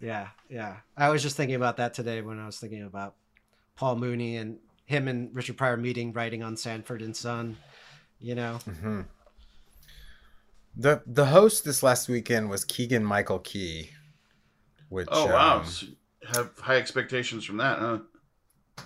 [0.00, 0.76] yeah, yeah.
[0.96, 3.14] I was just thinking about that today when I was thinking about
[3.78, 7.56] Paul Mooney and him and Richard Pryor meeting, writing on Sanford and Son.
[8.20, 9.02] You know, Mm-hmm.
[10.76, 13.90] the The host this last weekend was Keegan Michael Key,
[14.88, 15.86] which Oh wow, um, So
[16.34, 17.98] have high expectations from that, huh?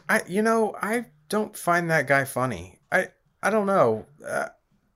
[0.09, 2.79] I you know I don't find that guy funny.
[2.91, 3.09] I
[3.43, 4.05] I don't know.
[4.27, 4.49] Uh,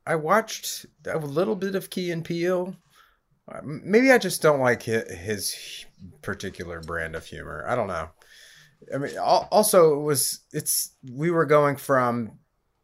[0.07, 2.77] I watched a little bit of Key and Peele.
[3.51, 5.87] Uh, Maybe I just don't like his, his
[6.23, 7.65] particular brand of humor.
[7.67, 8.11] I don't know.
[8.95, 12.39] I mean, also it was it's we were going from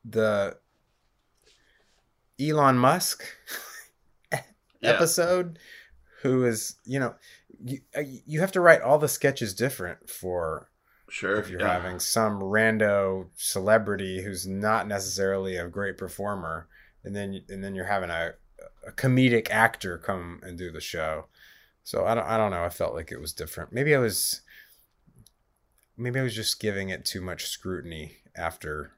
[0.04, 0.56] the
[2.40, 3.22] Elon Musk
[4.32, 4.40] Yeah.
[4.94, 5.58] episode,
[6.22, 7.14] who is you know
[7.64, 10.68] you uh, you have to write all the sketches different for
[11.08, 11.36] Sure.
[11.38, 11.74] if you're yeah.
[11.74, 16.68] having some rando celebrity who's not necessarily a great performer,
[17.04, 18.32] and then and then you're having a,
[18.86, 21.26] a comedic actor come and do the show.
[21.84, 22.64] So I don't I don't know.
[22.64, 23.72] I felt like it was different.
[23.72, 24.40] Maybe I was
[25.96, 28.92] maybe I was just giving it too much scrutiny after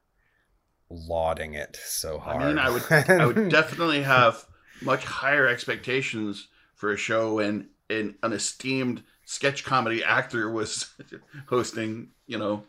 [0.91, 2.43] lauding it so hard.
[2.43, 4.45] I mean, I would I would definitely have
[4.83, 10.93] much higher expectations for a show when an, an esteemed sketch comedy actor was
[11.47, 12.65] hosting, you know,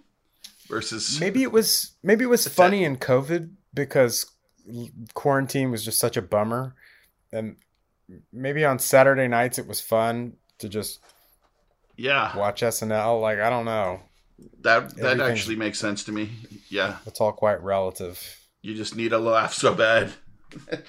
[0.68, 4.26] versus maybe it was maybe it was funny in COVID because
[5.14, 6.76] quarantine was just such a bummer,
[7.32, 7.58] and
[8.32, 11.00] maybe on Saturday nights it was fun to just
[11.98, 13.22] yeah, watch SNL.
[13.22, 14.02] Like I don't know,
[14.62, 16.30] that that actually makes sense to me.
[16.70, 18.20] Yeah, it's all quite relative.
[18.62, 20.12] you just need a laugh so bad.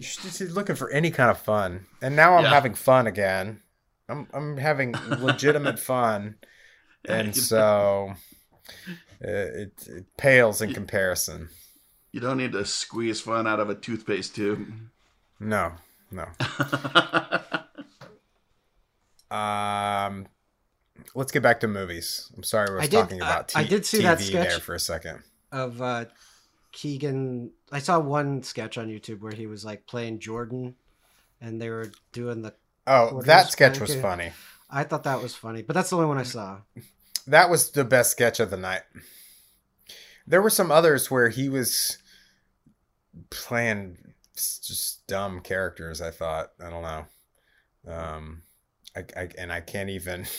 [0.00, 2.50] You just looking for any kind of fun, and now I'm Yeah.
[2.50, 3.62] having fun again.
[4.08, 6.34] I'm I'm having legitimate fun,
[7.04, 8.14] and so
[9.24, 11.48] uh, it, it pales in comparison.
[12.10, 14.66] you don't need to squeeze fun out of a toothpaste tube.
[15.38, 15.74] No,
[16.10, 16.26] no.
[19.30, 20.26] Um,
[21.14, 22.30] let's get back to movies.
[22.36, 24.48] I'm sorry we I were talking about t- I did see TV that sketch.
[24.48, 25.22] there for a second.
[25.52, 26.06] of uh,
[26.72, 27.50] Keegan.
[27.72, 30.74] I saw one sketch on YouTube where he was like playing Jordan,
[31.40, 32.54] and they were doing the.
[32.86, 34.32] Oh, that sketch was funny.
[34.70, 36.58] I thought that was funny, but that's the only one I saw.
[37.26, 38.82] That was the best sketch of the night.
[40.26, 41.98] There were some others where he was
[43.30, 43.98] playing
[44.34, 46.00] just dumb characters.
[46.00, 48.42] I thought I don't know, um,
[48.96, 50.26] I, I and I can't even.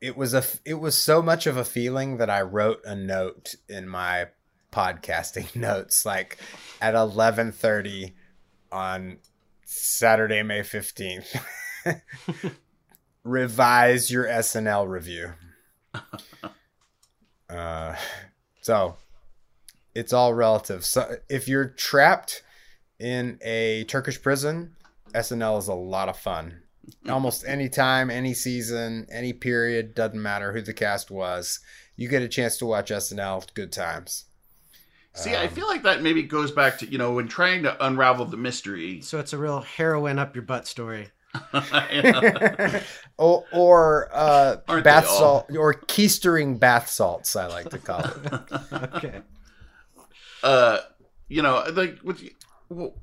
[0.00, 3.56] It was a it was so much of a feeling that I wrote a note
[3.68, 4.28] in my
[4.72, 6.38] podcasting notes like
[6.80, 8.14] at eleven thirty
[8.70, 9.18] on
[9.64, 11.34] Saturday, May fifteenth.
[13.24, 15.32] Revise your SNL review.
[17.50, 17.96] Uh,
[18.60, 18.96] so
[19.94, 20.84] it's all relative.
[20.84, 22.42] So if you're trapped
[22.98, 24.76] in a Turkish prison,
[25.14, 26.62] SNL is a lot of fun.
[27.08, 31.60] Almost any time, any season, any period, doesn't matter who the cast was.
[31.96, 34.26] You get a chance to watch SNL, good times.
[35.14, 37.84] See, I Um, feel like that maybe goes back to you know when trying to
[37.84, 39.00] unravel the mystery.
[39.00, 41.08] So it's a real heroin up your butt story.
[43.18, 48.18] or or uh, bath salt or keistering bath salts, I like to call it.
[48.72, 49.22] Okay.
[50.42, 50.78] uh,
[51.28, 52.22] you know, like with
[52.74, 52.94] wh-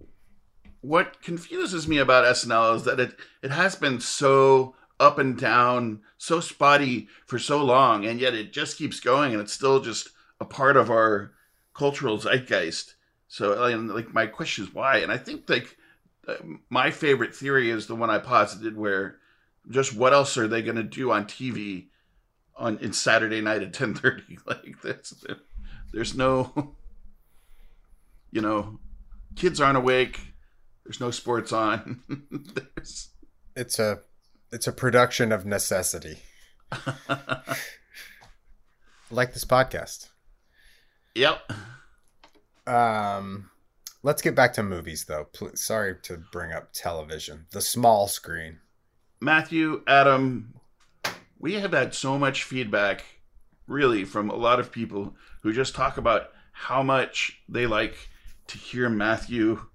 [0.88, 6.02] what confuses me about SNL is that it it has been so up and down,
[6.18, 10.10] so spotty for so long, and yet it just keeps going, and it's still just
[10.40, 11.32] a part of our
[11.74, 12.96] cultural zeitgeist.
[13.28, 13.54] So,
[13.94, 14.98] like, my question is why?
[14.98, 15.76] And I think like
[16.28, 16.36] uh,
[16.70, 19.18] my favorite theory is the one I posited, where
[19.70, 21.88] just what else are they going to do on TV
[22.56, 24.38] on in Saturday night at ten thirty?
[24.46, 25.24] Like, that's
[25.92, 26.76] there's no
[28.32, 28.80] you know,
[29.36, 30.35] kids aren't awake.
[30.86, 32.02] There's no sports on.
[32.32, 33.10] There's,
[33.56, 34.00] It's a
[34.52, 36.20] it's a production of necessity.
[39.12, 40.10] like this podcast.
[41.16, 41.52] yep.
[42.68, 43.50] Um,
[44.04, 45.26] let's get back to movies, though.
[45.34, 48.60] Please, sorry to bring up television, the small screen.
[49.20, 50.56] Matthew, Adam,
[51.40, 53.04] we have had so much feedback
[53.68, 58.10] really, from a lot of people who just talk about how much they like
[58.48, 59.66] to hear Matthew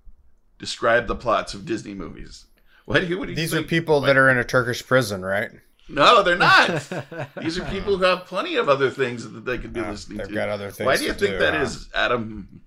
[0.61, 2.44] describe the plots of Disney movies.
[2.84, 3.18] What do you?
[3.18, 3.68] What do you These are think?
[3.68, 5.50] people that are in a Turkish prison, right?
[5.88, 6.68] No, they're not.
[7.42, 10.18] These are people who have plenty of other things that they could be Yeah, listening
[10.18, 10.34] they've to.
[10.34, 11.62] got other things Why do you to think do, that huh?
[11.62, 12.61] is, Adam?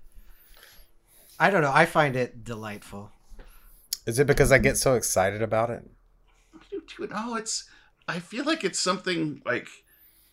[1.40, 1.72] I don't know.
[1.72, 3.10] I find it delightful.
[4.06, 5.82] Is it because I get so excited about it?
[6.52, 7.06] Do you too?
[7.06, 7.64] No, it's.
[8.06, 9.68] I feel like it's something like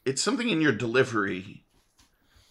[0.05, 1.64] it's something in your delivery.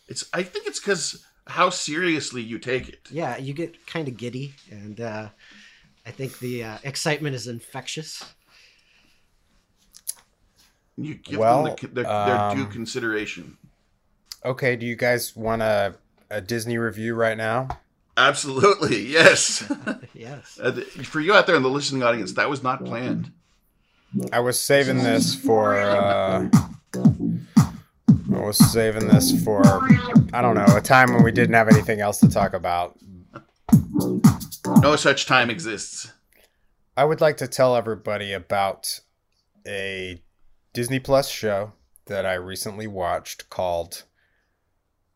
[0.08, 0.24] It's.
[0.32, 3.09] I think it's because how seriously you take it.
[3.11, 5.28] Yeah, you get kind of giddy, and uh,
[6.07, 8.24] I think the uh, excitement is infectious.
[10.96, 13.57] You give Well, them the, their, their due um, consideration.
[14.44, 15.94] Okay, do you guys want a,
[16.30, 17.68] a Disney review right now?
[18.16, 19.70] Absolutely, yes.
[20.14, 20.59] Yes.
[20.62, 23.32] Uh, th- For you out there in the listening audience, that was not planned.
[24.32, 26.51] I was saving this for.
[28.33, 29.62] I was saving this for.
[30.33, 32.99] I don't know a time when we didn't have anything else to talk about.
[34.83, 36.12] No such time exists.
[36.97, 39.01] I would like to tell everybody about
[39.66, 40.22] a
[40.72, 41.72] Disney Plus show
[42.07, 44.05] that I recently watched called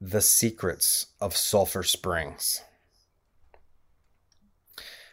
[0.00, 2.62] The Secrets of Sulphur Springs.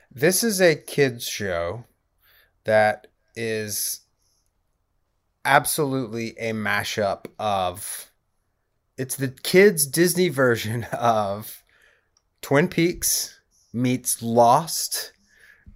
[0.09, 1.85] This is a kids show
[2.63, 4.01] that is
[5.45, 8.11] absolutely a mashup of
[8.97, 11.63] it's the kids Disney version of
[12.41, 13.39] Twin Peaks
[13.73, 15.13] meets Lost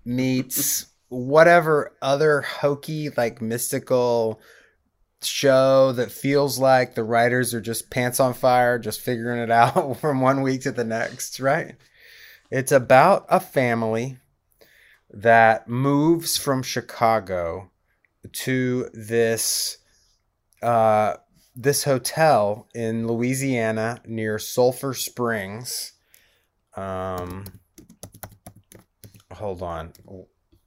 [0.03, 4.39] meets whatever other hokey like mystical
[5.23, 9.97] show that feels like the writers are just pants on fire just figuring it out
[9.99, 11.75] from one week to the next right?
[12.51, 14.17] It's about a family
[15.11, 17.71] that moves from chicago
[18.33, 19.77] to this
[20.61, 21.15] uh
[21.55, 25.93] this hotel in louisiana near sulphur springs
[26.75, 27.45] um
[29.33, 29.93] hold on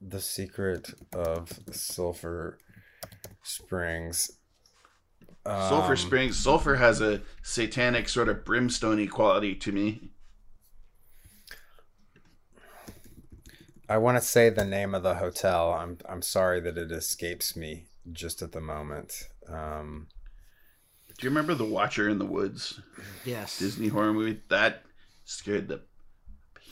[0.01, 2.59] the secret of sulphur
[3.43, 4.31] springs
[5.47, 6.37] Sulfur Um, Springs.
[6.37, 10.11] Sulfur has a satanic sort of brimstone quality to me.
[13.89, 17.57] I want to say the name of the hotel i'm i'm sorry that it escapes
[17.57, 20.07] me just at the moment um
[21.19, 22.81] Do you remember The Watcher in the Woods?
[23.25, 23.59] Yes.
[23.59, 24.41] Disney horror movie?
[24.51, 24.83] That
[25.25, 25.81] scared the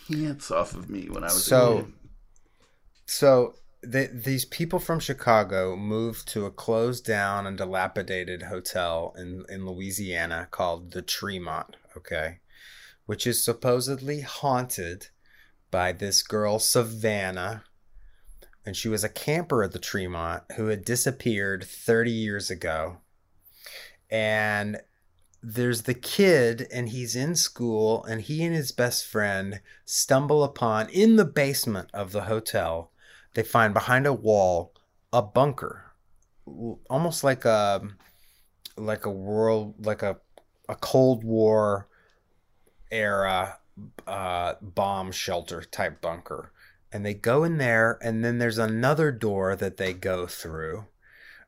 [0.08, 1.92] pants off of me when I was a So- kid.
[3.06, 9.44] so the, these people from Chicago moved to a closed down and dilapidated hotel in,
[9.48, 12.38] in Louisiana called the Tremont, okay,
[13.06, 15.08] which is supposedly haunted
[15.76, 17.62] by this girl, Savannah.
[18.64, 22.96] And she was a camper at the Tremont who had disappeared 30 years ago.
[24.10, 24.78] And
[25.42, 30.88] there's the kid, and he's in school, and he and his best friend stumble upon
[30.88, 32.90] in the basement of the hotel
[33.34, 34.72] they find behind a wall
[35.12, 35.92] a bunker
[36.88, 37.82] almost like a
[38.78, 40.16] like a world like a
[40.70, 41.86] a cold war
[42.90, 43.58] era
[44.06, 46.52] uh bomb shelter type bunker.
[46.92, 50.86] And they go in there and then there's another door that they go through.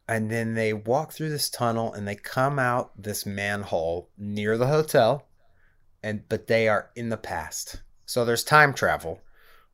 [0.06, 4.66] And then they walk through this tunnel and they come out this manhole near the
[4.66, 5.26] hotel
[6.02, 7.82] and but they are in the past.
[8.06, 9.20] So there's time travel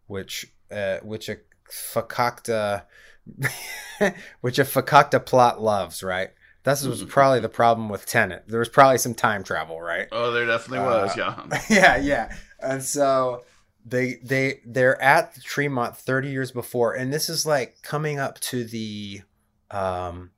[0.07, 1.39] which uh, which a
[1.71, 2.85] fakakta
[4.41, 6.31] which a fakakta plot loves right
[6.65, 8.45] this was probably the problem with Tenet.
[8.49, 10.09] There was probably some time travel, right?
[10.11, 11.47] Oh, there definitely Uh, was, yeah.
[11.71, 12.37] yeah, yeah.
[12.61, 13.45] And so
[13.85, 18.41] they they they're at the Tremont 30 years before, and this is like coming up
[18.41, 19.23] to the
[19.71, 20.31] um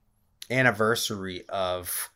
[0.51, 2.11] anniversary of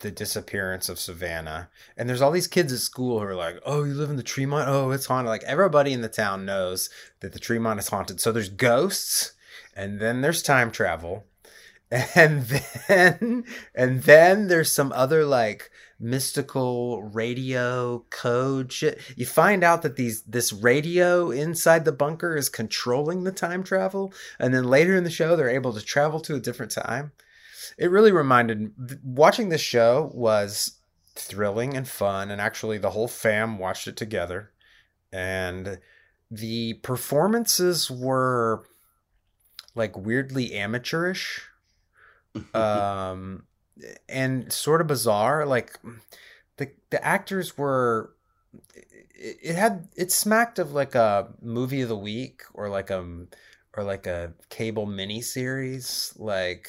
[0.00, 1.68] the disappearance of Savannah.
[1.96, 4.22] And there's all these kids at school who are like, "Oh, you live in the
[4.22, 4.68] Tremont?
[4.68, 6.88] Oh, it's haunted." Like everybody in the town knows
[7.20, 8.20] that the Tremont is haunted.
[8.20, 9.32] So there's ghosts,
[9.74, 11.24] and then there's time travel.
[11.90, 12.42] And
[12.88, 19.00] then and then there's some other like mystical radio code shit.
[19.16, 24.12] You find out that these this radio inside the bunker is controlling the time travel,
[24.38, 27.12] and then later in the show they're able to travel to a different time.
[27.76, 28.72] It really reminded
[29.04, 30.78] watching this show was
[31.14, 34.52] thrilling and fun, and actually the whole fam watched it together,
[35.12, 35.78] and
[36.30, 38.64] the performances were
[39.74, 41.49] like weirdly amateurish
[42.54, 43.44] um
[44.08, 45.78] and sort of bizarre like
[46.56, 48.14] the the actors were
[48.74, 53.26] it, it had it smacked of like a movie of the week or like a
[53.76, 56.68] or like a cable mini series like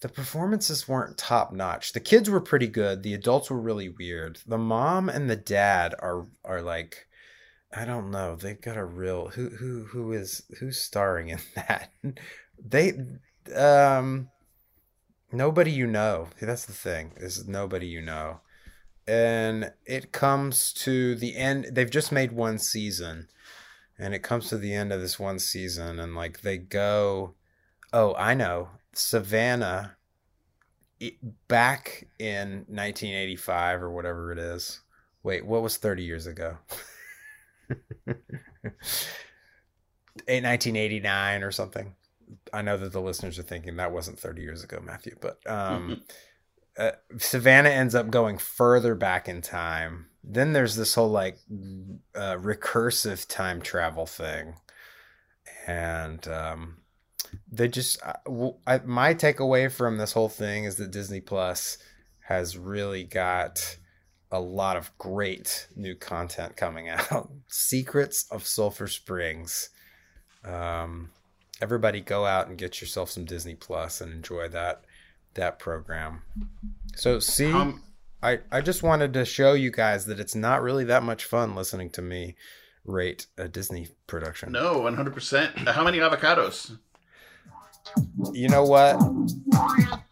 [0.00, 1.92] the performances weren't top notch.
[1.92, 3.02] The kids were pretty good.
[3.02, 4.38] The adults were really weird.
[4.46, 7.08] The mom and the dad are are like
[7.74, 8.36] I don't know.
[8.36, 11.90] They've got a real who who who is who's starring in that?
[12.64, 12.92] They
[13.54, 14.28] um
[15.32, 16.28] nobody you know.
[16.40, 17.12] That's the thing.
[17.16, 18.40] Is nobody you know.
[19.06, 21.68] And it comes to the end.
[21.72, 23.28] They've just made one season.
[23.98, 27.34] And it comes to the end of this one season and like they go
[27.92, 28.68] Oh, I know.
[28.92, 29.96] Savannah
[31.46, 34.80] back in 1985 or whatever it is.
[35.22, 36.58] Wait, what was 30 years ago?
[40.26, 41.94] 1989 or something.
[42.52, 46.02] I know that the listeners are thinking that wasn't 30 years ago, Matthew, but um,
[46.78, 50.06] uh, Savannah ends up going further back in time.
[50.22, 51.38] Then there's this whole like
[52.14, 54.54] uh, recursive time travel thing.
[55.66, 56.78] And um,
[57.50, 58.00] they just
[58.66, 61.78] I, my takeaway from this whole thing is that Disney Plus
[62.20, 63.78] has really got
[64.30, 67.30] a lot of great new content coming out.
[67.48, 69.70] Secrets of Sulphur Springs.
[70.44, 71.10] Um,
[71.60, 74.84] everybody go out and get yourself some Disney Plus and enjoy that
[75.34, 76.22] that program.
[76.96, 77.82] So see, um,
[78.22, 81.54] I I just wanted to show you guys that it's not really that much fun
[81.54, 82.36] listening to me
[82.84, 84.52] rate a Disney production.
[84.52, 85.56] No, one hundred percent.
[85.68, 86.78] How many avocados?
[88.32, 89.00] you know what?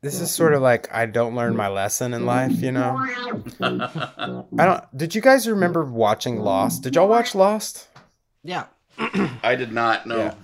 [0.00, 2.96] This is sort of like I don't learn my lesson in life, you know.
[3.60, 4.96] I don't.
[4.96, 6.82] Did you guys remember watching Lost?
[6.84, 7.88] Did y'all watch Lost?
[8.42, 8.66] Yeah.
[9.42, 10.06] I did not.
[10.06, 10.16] know.
[10.16, 10.34] Yeah.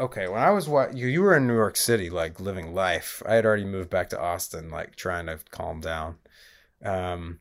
[0.00, 3.22] Okay, when I was what you you were in New York City, like living life.
[3.26, 6.16] I had already moved back to Austin, like trying to calm down.
[6.84, 7.40] Um,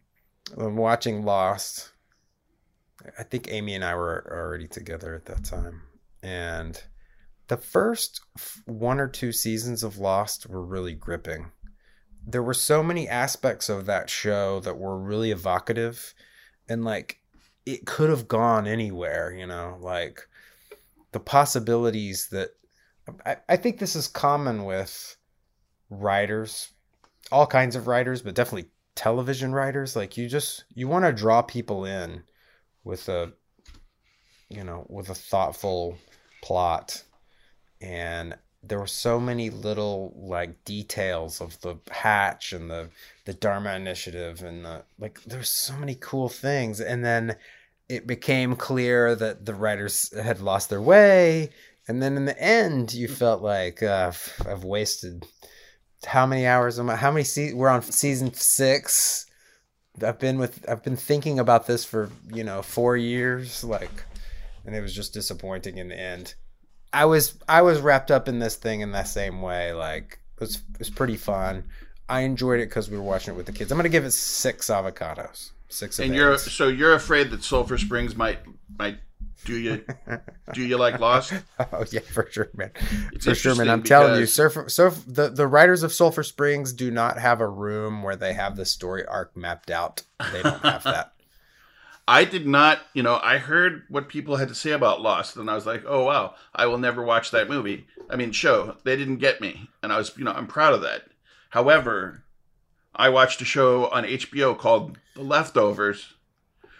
[0.57, 1.91] I'm watching Lost.
[3.17, 5.83] I think Amy and I were already together at that time
[6.23, 6.83] and
[7.47, 8.21] the first
[8.65, 11.51] one or two seasons of Lost were really gripping.
[12.25, 16.13] There were so many aspects of that show that were really evocative
[16.67, 17.21] and like
[17.67, 20.25] it could have gone anywhere, you know, like
[21.11, 22.51] the possibilities that
[23.25, 25.17] I, I think this is common with
[25.89, 26.69] writers,
[27.29, 29.97] all kinds of writers, but definitely television writers.
[29.97, 32.23] Like you just you want to draw people in
[32.85, 33.33] with a
[34.49, 35.97] you know, with a thoughtful
[36.41, 37.03] plot
[37.81, 42.89] and there were so many little like details of the hatch and the
[43.25, 47.35] the dharma initiative and the like there's so many cool things and then
[47.89, 51.49] it became clear that the writers had lost their way
[51.87, 54.11] and then in the end you felt like uh,
[54.47, 55.25] i've wasted
[56.05, 59.25] how many hours am I, how many se- we're on season six
[60.03, 64.05] i've been with i've been thinking about this for you know four years like
[64.67, 66.35] and it was just disappointing in the end.
[66.93, 69.73] I was I was wrapped up in this thing in that same way.
[69.73, 71.63] Like it was it was pretty fun.
[72.07, 73.71] I enjoyed it because we were watching it with the kids.
[73.71, 75.51] I'm gonna give it six avocados.
[75.69, 75.99] Six.
[75.99, 78.39] And you're so you're afraid that Sulphur Springs might
[78.77, 78.99] might
[79.45, 79.85] do you
[80.53, 81.33] do you like Lost?
[81.59, 82.71] oh yeah, for sure, man.
[83.13, 83.69] It's for sure, man.
[83.69, 85.03] I'm telling you, surf, surf.
[85.07, 88.65] The the writers of Sulphur Springs do not have a room where they have the
[88.65, 90.03] story arc mapped out.
[90.31, 91.13] They don't have that.
[92.09, 95.49] I did not, you know, I heard what people had to say about Lost, and
[95.49, 97.85] I was like, oh wow, I will never watch that movie.
[98.09, 100.81] I mean, show they didn't get me, and I was, you know, I'm proud of
[100.81, 101.03] that.
[101.49, 102.23] However,
[102.97, 106.13] I watched a show on HBO called The Leftovers,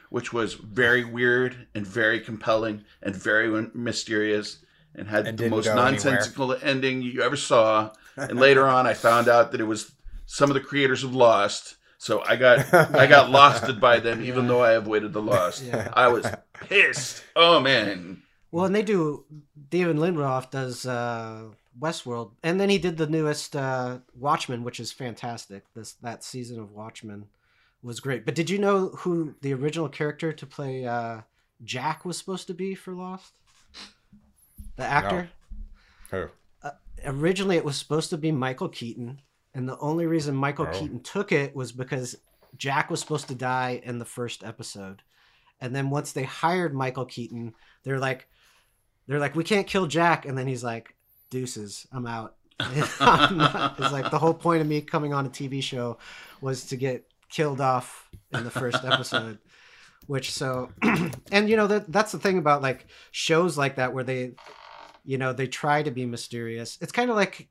[0.09, 4.59] which was very weird and very compelling and very mysterious
[4.95, 6.69] and had and the most nonsensical anywhere.
[6.69, 7.91] ending you ever saw.
[8.15, 9.91] And later on, I found out that it was
[10.25, 14.43] some of the creators of Lost so I got I got losted by them, even
[14.43, 14.47] yeah.
[14.47, 15.61] though I avoided the loss.
[15.61, 15.89] Yeah.
[15.93, 17.23] I was pissed.
[17.35, 18.21] Oh man.
[18.51, 19.25] Well, and they do.
[19.69, 21.49] David Lindelof does uh,
[21.79, 25.63] Westworld, and then he did the newest uh, Watchmen, which is fantastic.
[25.73, 27.25] This that season of Watchmen
[27.83, 28.25] was great.
[28.25, 31.21] But did you know who the original character to play uh,
[31.63, 33.33] Jack was supposed to be for Lost?
[34.75, 35.29] The actor.
[36.11, 36.19] No.
[36.19, 36.27] Who?
[36.67, 36.71] Uh,
[37.05, 39.21] originally, it was supposed to be Michael Keaton
[39.57, 40.79] and the only reason Michael oh.
[40.79, 42.15] Keaton took it was because
[42.57, 45.01] Jack was supposed to die in the first episode.
[45.59, 48.27] And then once they hired Michael Keaton, they're like,
[49.07, 50.27] they're like, we can't kill Jack.
[50.27, 50.93] And then he's like,
[51.29, 52.35] deuces, I'm out.
[52.59, 55.97] it's like the whole point of me coming on a TV show
[56.41, 59.37] was to get killed off in the first episode.
[60.07, 60.71] Which so,
[61.31, 64.33] and you know that that's the thing about like shows like that where they,
[65.03, 66.77] you know, they try to be mysterious.
[66.81, 67.49] It's kind of like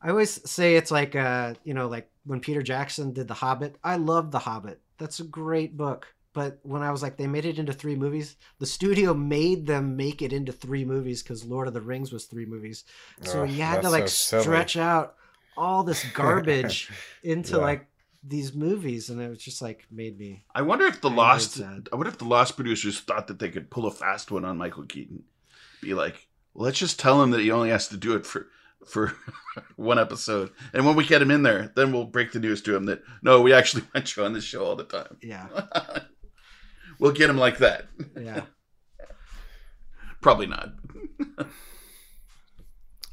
[0.00, 3.76] I always say it's like uh, you know, like when Peter Jackson did The Hobbit.
[3.84, 4.80] I love The Hobbit.
[4.98, 6.14] That's a great book.
[6.34, 8.36] But when I was like, they made it into three movies.
[8.58, 12.26] The studio made them make it into three movies because Lord of the Rings was
[12.26, 12.84] three movies.
[13.22, 15.14] So Ugh, you had to like so stretch out
[15.56, 16.90] all this garbage
[17.22, 17.62] into Yeah.
[17.62, 17.86] like
[18.26, 20.44] these movies, and it was just like made me.
[20.54, 21.52] I wonder if the lost.
[21.52, 21.88] sad.
[21.92, 24.58] I wonder if the lost producers thought that they could pull a fast one on
[24.58, 25.24] Michael Keaton.
[25.82, 28.48] Be like, let's just tell him that he only has to do it for
[28.86, 29.14] for
[29.76, 32.74] one episode, and when we get him in there, then we'll break the news to
[32.74, 35.16] him that no, we actually want you on the show all the time.
[35.22, 35.46] Yeah,
[37.04, 37.84] we'll get him like that.
[38.18, 38.44] yeah.
[40.22, 40.72] Probably not.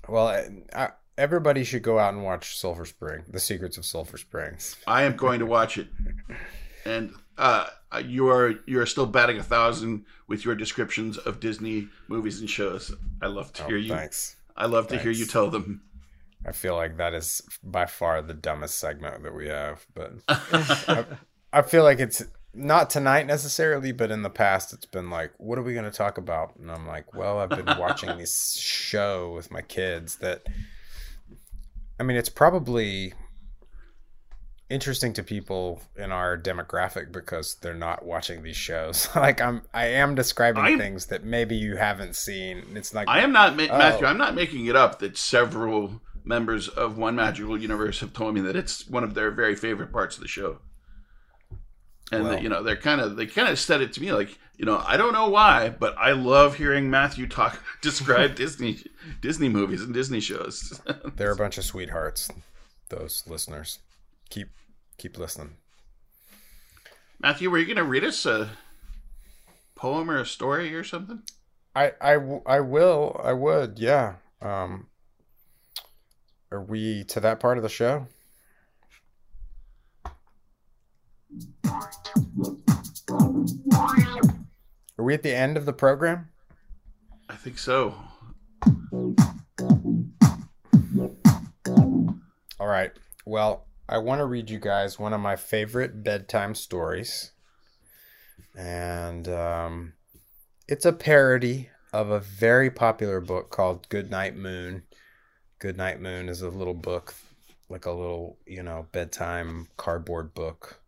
[0.07, 4.17] Well, I, I, everybody should go out and watch Sulphur Spring, The Secrets of Sulphur
[4.17, 4.77] Springs.
[4.87, 5.87] I am going to watch it,
[6.85, 7.67] and uh,
[8.05, 12.49] you are you are still batting a thousand with your descriptions of Disney movies and
[12.49, 12.93] shows.
[13.21, 13.93] I love to Oh, hear you.
[13.93, 14.37] Thanks.
[14.55, 15.81] I love to hear you tell them.
[16.45, 21.05] I feel like that is by far the dumbest segment that we have, but I,
[21.53, 22.23] I feel like it's
[22.53, 25.91] not tonight necessarily, but in the past it's been like, what are we going to
[25.91, 26.55] talk about?
[26.57, 30.45] And I'm like, well, I've been watching this show with my kids that
[31.99, 33.13] I mean, it's probably
[34.69, 39.07] interesting to people in our demographic because they're not watching these shows.
[39.15, 42.63] like I'm I am describing I'm- things that maybe you haven't seen.
[42.75, 43.77] It's like I am not ma- Oh.
[43.77, 44.07] Matthew.
[44.07, 44.99] I'm not making it up.
[44.99, 49.31] That several members of One Magical Universe have told me that it's one of their
[49.31, 50.59] very favorite parts of the show,
[52.11, 54.65] and you know they're kind of they kind of said it to me like you
[54.65, 58.83] know I don't know why, but I love hearing Matthew talk describe Disney
[59.21, 60.81] Disney movies and Disney shows.
[61.15, 62.29] They're a bunch of sweethearts,
[62.89, 63.79] those listeners.
[64.29, 64.49] Keep
[64.97, 65.55] keep listening.
[67.19, 68.49] Matthew, were you going to read us a
[69.75, 71.21] poem or a story or something?
[71.75, 73.19] I I, I will.
[73.23, 73.79] I would.
[73.79, 74.15] Yeah.
[74.41, 74.87] Um
[76.51, 78.07] Are we to that part of the show?
[84.97, 86.29] Are we at the end of the program?
[87.29, 87.95] I think so.
[92.59, 92.91] All right.
[93.25, 97.31] Well, I want to read you guys one of my favorite bedtime stories.
[98.55, 99.93] And um,
[100.67, 104.83] it's a parody of a very popular book called Goodnight Moon.
[105.59, 107.15] Goodnight Moon is a little book,
[107.69, 110.81] like a little, you know, bedtime cardboard book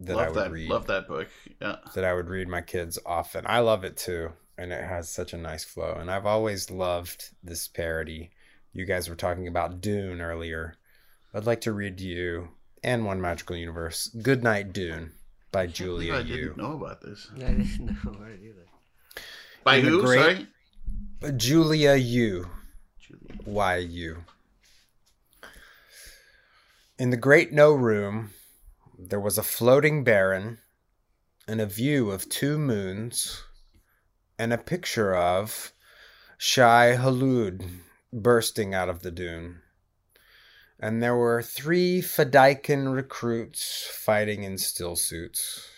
[0.00, 0.50] that I love would that.
[0.52, 1.28] read Love that book.
[1.60, 1.76] Yeah.
[1.94, 3.44] that I would read my kids often.
[3.46, 5.94] I love it too, and it has such a nice flow.
[5.98, 8.30] And I've always loved this parody.
[8.72, 10.74] You guys were talking about Dune earlier.
[11.34, 12.48] I'd like to read you
[12.84, 14.08] and One Magical Universe.
[14.08, 15.12] Good Night Dune
[15.52, 17.28] by Julia I Julia didn't know about this.
[17.34, 18.66] I didn't know right either.
[19.64, 20.02] By In who?
[20.02, 20.46] great-
[21.22, 21.32] Sorry.
[21.36, 22.48] Julia Yu.
[23.44, 24.24] Y U.
[26.98, 28.30] In the great no room,
[28.98, 30.58] there was a floating baron,
[31.46, 33.44] and a view of two moons,
[34.38, 35.72] and a picture of
[36.38, 37.64] Shai Hulud
[38.12, 39.60] bursting out of the dune.
[40.80, 45.68] And there were three Fedaykin recruits fighting in still suits,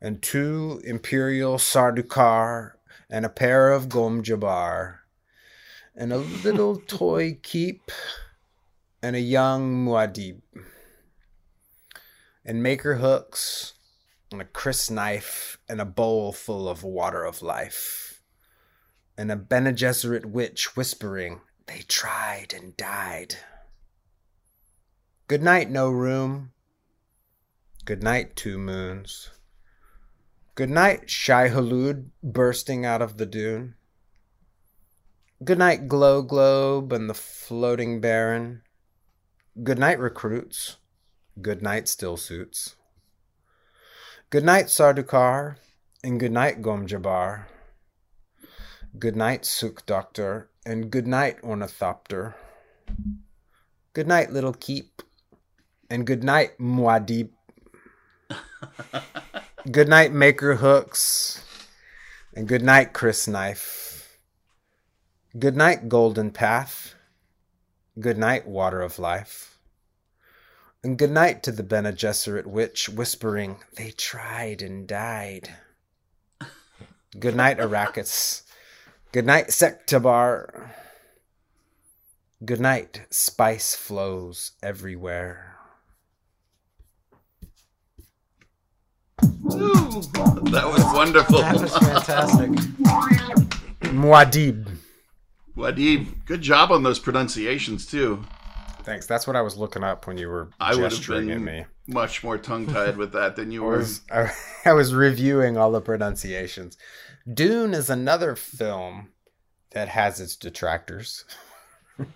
[0.00, 2.72] and two Imperial Sardukar,
[3.10, 4.98] and a pair of Gom Jabbar,
[5.94, 7.90] and a little toy keep,
[9.02, 10.40] and a young Muad'Dib,
[12.46, 13.74] and maker hooks,
[14.30, 18.22] and a crysknife, and a bowl full of water of life,
[19.18, 23.34] and a Bene Gesserit witch whispering, They tried and died.
[25.26, 26.52] Good night, no room.
[27.84, 29.30] Good night, two moons.
[30.54, 33.74] Good night, Shai Hulud bursting out of the dune.
[35.42, 38.62] Good night, Glow Globe and the floating Baron.
[39.64, 40.76] Good night, recruits.
[41.40, 42.76] Good night, still suits.
[44.30, 45.56] Good night, Sardukar,
[46.02, 47.44] and good night, Gom Jabbar.
[48.98, 52.34] Good night, Suk Doctor, and good night, Ornithopter.
[53.92, 55.02] Good night, Little Keep,
[55.90, 57.28] and good night, Muad'Dib.
[59.70, 61.44] good night, Maker Hooks,
[62.34, 64.16] and good night, Crysknife.
[65.38, 66.94] Good night, Golden Path.
[68.00, 69.45] Good night, Water of Life.
[70.86, 75.50] And good night to the Bene Gesserit witch, whispering, They tried and died.
[77.18, 78.42] Good night, Arrakis.
[79.10, 80.70] Good night, Sietch Tabr.
[82.44, 85.56] Good night, spice flows everywhere.
[89.24, 90.02] Ooh,
[90.52, 91.38] that was wonderful.
[91.38, 92.50] That was fantastic.
[93.90, 94.68] Muad'Dib.
[95.56, 98.24] Wadib, good job on those pronunciations too.
[98.86, 99.04] Thanks.
[99.06, 101.66] That's what I was looking up when you were I would have gesturing at me.
[101.88, 103.76] much more tongue tied with that than you I were.
[103.78, 104.30] was, I,
[104.64, 106.78] I was reviewing all the pronunciations.
[107.30, 109.08] Dune is another film
[109.72, 111.24] that has its detractors.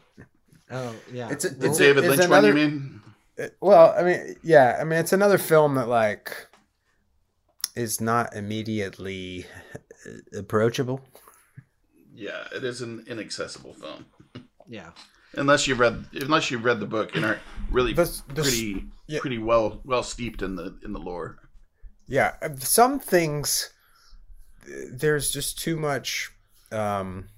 [0.72, 1.28] Oh yeah.
[1.30, 3.00] It's a- it's a- David it's Lynch one, you mean?
[3.36, 6.46] It- well, I mean, yeah, I mean, it's another film that like
[7.74, 9.46] is not immediately
[10.06, 11.00] uh, approachable.
[12.14, 14.06] Yeah, it is an inaccessible film.
[14.68, 14.90] yeah.
[15.34, 17.40] Unless you've read, unless you've read the book and are
[17.70, 19.20] really pretty, yeah.
[19.20, 21.38] pretty well, well steeped in the in the lore.
[22.08, 23.70] Yeah, some things
[24.90, 26.30] there's just too much
[26.72, 27.28] um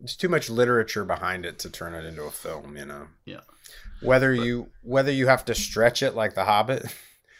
[0.00, 3.06] there's too much literature behind it to turn it into a film, you know.
[3.24, 3.40] Yeah.
[4.02, 6.84] Whether you whether you have to stretch it like The Hobbit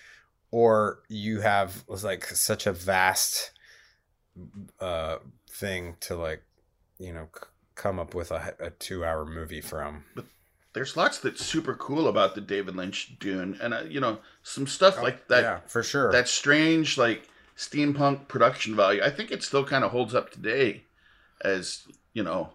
[0.51, 3.51] or you have like such a vast
[4.81, 5.19] uh
[5.51, 6.43] thing to like,
[6.99, 7.29] you know,
[7.75, 10.05] come up with a, a 2-hour movie from.
[10.15, 10.27] But
[10.73, 14.67] There's lots that's super cool about the David Lynch Dune, and uh, you know some
[14.67, 15.45] stuff like that.
[15.45, 16.11] Oh, yeah, for sure.
[16.11, 19.03] That strange like steampunk production value.
[19.03, 20.85] I think it still kind of holds up today,
[21.43, 22.51] as you know,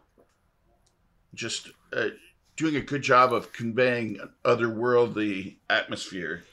[1.33, 2.09] just uh,
[2.57, 6.43] doing a good job of conveying an otherworldly atmosphere.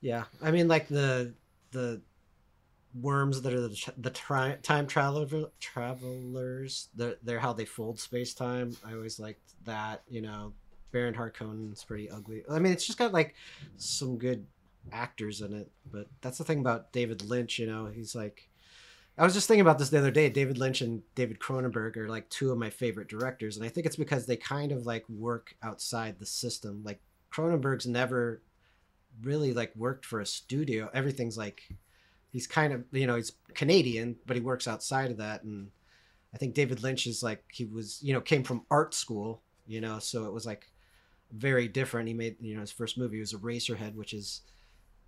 [0.00, 1.32] Yeah, I mean, like the
[1.70, 2.00] the
[3.00, 6.88] worms that are the, the tri- time traveler travelers.
[6.94, 8.76] They're, they're how they fold space time.
[8.84, 10.02] I always liked that.
[10.08, 10.52] You know,
[10.92, 12.44] Baron Harkonnen's pretty ugly.
[12.50, 13.34] I mean, it's just got like
[13.76, 14.46] some good
[14.92, 15.70] actors in it.
[15.90, 17.58] But that's the thing about David Lynch.
[17.58, 18.48] You know, he's like.
[19.16, 20.28] I was just thinking about this the other day.
[20.28, 23.86] David Lynch and David Cronenberg are like two of my favorite directors, and I think
[23.86, 26.82] it's because they kind of like work outside the system.
[26.84, 26.98] Like
[27.32, 28.42] Cronenberg's never
[29.22, 30.90] really like worked for a studio.
[30.92, 31.62] Everything's like
[32.34, 35.44] he's kind of you know he's Canadian, but he works outside of that.
[35.44, 35.70] And
[36.34, 39.80] I think David Lynch is like he was you know came from art school, you
[39.80, 40.66] know, so it was like
[41.32, 42.08] very different.
[42.08, 44.42] He made you know his first movie was Eraserhead, which is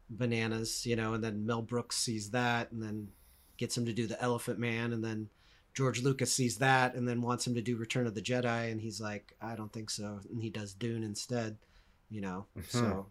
[0.09, 3.09] bananas, you know, and then Mel Brooks sees that and then
[3.59, 5.29] gets him to do the Elephant Man, and then
[5.75, 8.81] George Lucas sees that and then wants him to do Return of the Jedi, and
[8.81, 11.57] he's like, I don't think so, and he does Dune instead,
[12.09, 12.47] you know.
[12.57, 12.79] Mm-hmm.
[12.79, 13.07] So,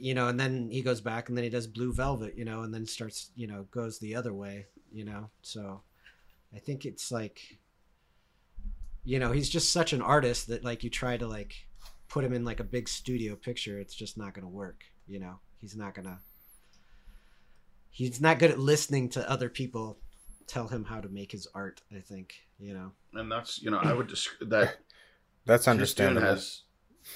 [0.00, 2.62] you know, and then he goes back and then he does Blue Velvet, you know,
[2.62, 5.30] and then starts, you know, goes the other way, you know.
[5.42, 5.82] So,
[6.54, 7.58] I think it's like,
[9.04, 11.54] you know, he's just such an artist that like you try to like
[12.08, 15.20] put him in like a big studio picture, it's just not going to work, you
[15.20, 15.38] know.
[15.60, 16.18] He's not going to
[17.90, 19.98] he's not good at listening to other people
[20.46, 23.78] tell him how to make his art i think you know And that's you know
[23.78, 24.76] I would describe that
[25.44, 26.26] That's his Dune understandable.
[26.28, 26.62] has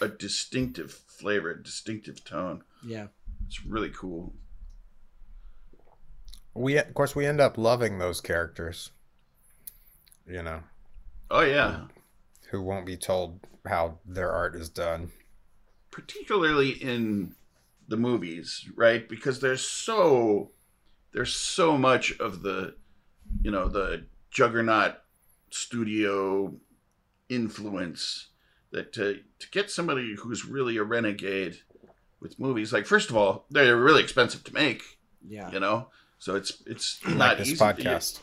[0.01, 2.63] a distinctive flavor, a distinctive tone.
[2.87, 3.07] Yeah
[3.47, 4.33] It's really cool.
[6.55, 8.91] we of course we end up loving those characters.
[10.27, 10.61] You know,
[11.31, 11.87] Oh yeah.
[12.51, 15.11] who won't be told how their art is done.
[15.91, 17.35] particularly in
[17.89, 19.07] the movies, right?
[19.09, 20.51] Because there's so
[21.13, 22.75] there's so much of the
[23.43, 24.97] you know the juggernaut
[25.51, 26.55] studio
[27.29, 28.29] influence
[28.71, 31.59] that to to get somebody who's really a renegade
[32.21, 34.83] with movies like first of all they're really expensive to make
[35.27, 35.89] yeah you know
[36.19, 38.21] so it's it's Like not this easy podcast.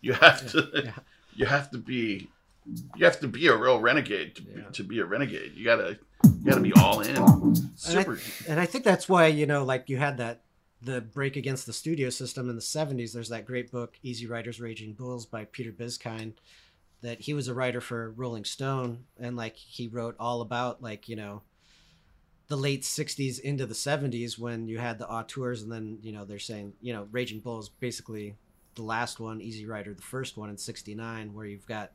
[0.00, 0.92] you, you have to Yeah.
[1.34, 2.28] you have to be
[2.96, 4.62] you have to be a real renegade to, Yeah.
[4.72, 7.16] to be a renegade you gotta you gotta be all in
[7.76, 10.42] super and i think that's why you know like you had that
[10.82, 14.60] the break against the studio system in the 70s there's that great book easy riders
[14.60, 16.34] raging bulls by peter biskind
[17.02, 21.08] that he was a writer for rolling stone and like he wrote all about like
[21.08, 21.40] you know
[22.50, 26.24] the late 60s into the 70s when you had the auteurs and then you know
[26.24, 28.34] they're saying you know raging bull is basically
[28.74, 31.92] the last one easy rider the first one in 69 where you've got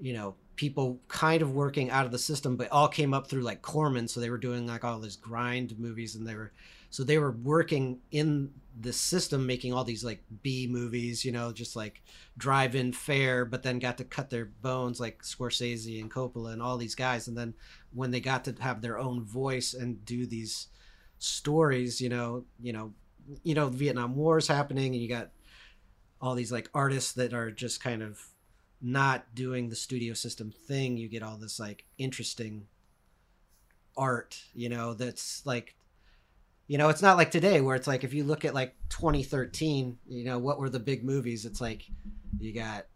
[0.00, 3.42] you know people kind of working out of the system but all came up through
[3.42, 6.50] like corman so they were doing like all these grind movies and they were
[6.92, 11.50] so they were working in the system making all these like b movies you know
[11.50, 12.02] just like
[12.36, 16.76] drive-in fare but then got to cut their bones like scorsese and coppola and all
[16.76, 17.28] these guys.
[17.28, 17.54] And then
[17.92, 20.68] when they got to have their own voice and do these
[21.18, 22.92] stories you know you know
[23.42, 25.30] you know vietnam war is happening and you got
[26.20, 28.20] all these like artists that are just kind of
[28.80, 30.96] not doing the studio system thing.
[30.96, 32.66] You get all this like interesting
[33.94, 35.74] art you know that's like
[36.66, 39.98] you know it's not like today where it's like if you look at like 2013
[40.08, 41.44] you know what were the big movies?
[41.44, 41.84] It's like
[42.38, 42.86] you got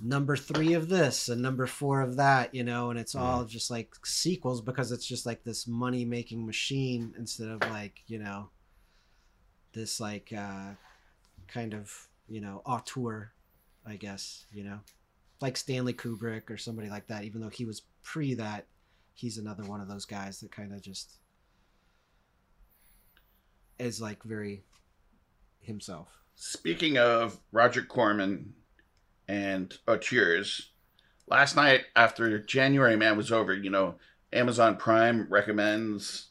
[0.00, 3.70] number three of this and number four of that you know and it's all just
[3.70, 8.48] like sequels because it's just like this money making machine instead of like you know
[9.72, 10.70] this like uh
[11.48, 13.32] kind of you know auteur
[13.84, 14.78] i guess you know
[15.40, 18.66] like stanley kubrick or somebody like that even though he was pre that
[19.14, 21.16] he's another one of those guys that kind of just
[23.78, 24.64] is like very
[25.60, 26.08] himself.
[26.34, 28.54] Speaking of Roger Corman
[29.28, 30.70] and cheers.
[31.28, 33.96] Last night after January Man was over, you know,
[34.32, 36.28] Amazon Prime recommends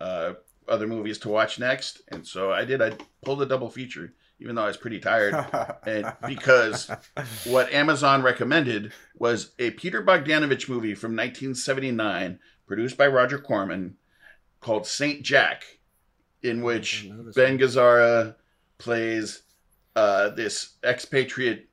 [0.00, 0.34] uh,
[0.66, 2.80] other movies to watch next, and so I did.
[2.80, 5.34] I pulled a double feature, even though I was pretty tired,
[5.86, 6.90] and because
[7.44, 13.96] what Amazon recommended was a Peter Bogdanovich movie from 1979, produced by Roger Corman,
[14.60, 15.64] called Saint Jack,
[16.42, 18.34] in which I know this Ben Gazzara
[18.78, 19.42] plays
[19.96, 21.68] uh, this expatriate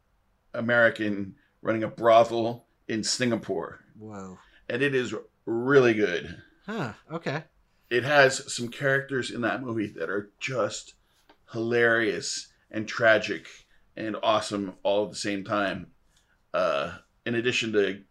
[0.53, 4.38] American running a brothel in Singapore, Whoa.
[4.69, 5.14] and it is
[5.45, 6.41] really good.
[6.65, 6.94] Huh.
[7.11, 7.44] Okay.
[7.89, 10.95] It has some characters in that movie that are just
[11.53, 13.48] hilarious and tragic
[13.95, 15.88] and awesome all at the same time.
[16.53, 18.02] Uh, in addition to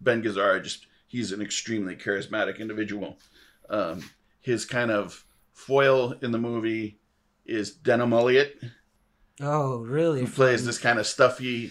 [0.00, 3.18] Ben Gazzara, just he's an extremely charismatic individual.
[3.70, 4.10] Um,
[4.40, 5.24] his kind of
[5.66, 6.98] foil in the movie
[7.46, 8.60] is Denholm Elliott,
[9.40, 10.20] Oh, really?
[10.20, 11.70] who plays this kind of stuffy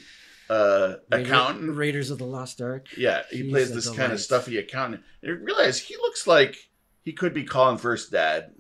[0.50, 1.76] uh, Raider- accountant.
[1.78, 2.88] Raiders of the Lost Ark.
[2.98, 5.04] Yeah, he He's plays this kind of stuffy accountant.
[5.22, 6.58] And I realized he looks like
[7.04, 8.54] he could be Colin Firth's dad.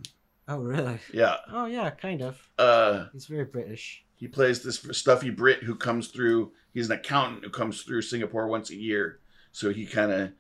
[0.48, 1.00] Oh, really?
[1.14, 1.38] Yeah.
[1.52, 2.40] Oh, yeah, kind of.
[2.58, 4.06] Uh, He's very British.
[4.16, 6.52] he plays this stuffy Brit who comes through.
[6.74, 9.20] He's an accountant who comes through Singapore once a year.
[9.52, 10.32] So he kind of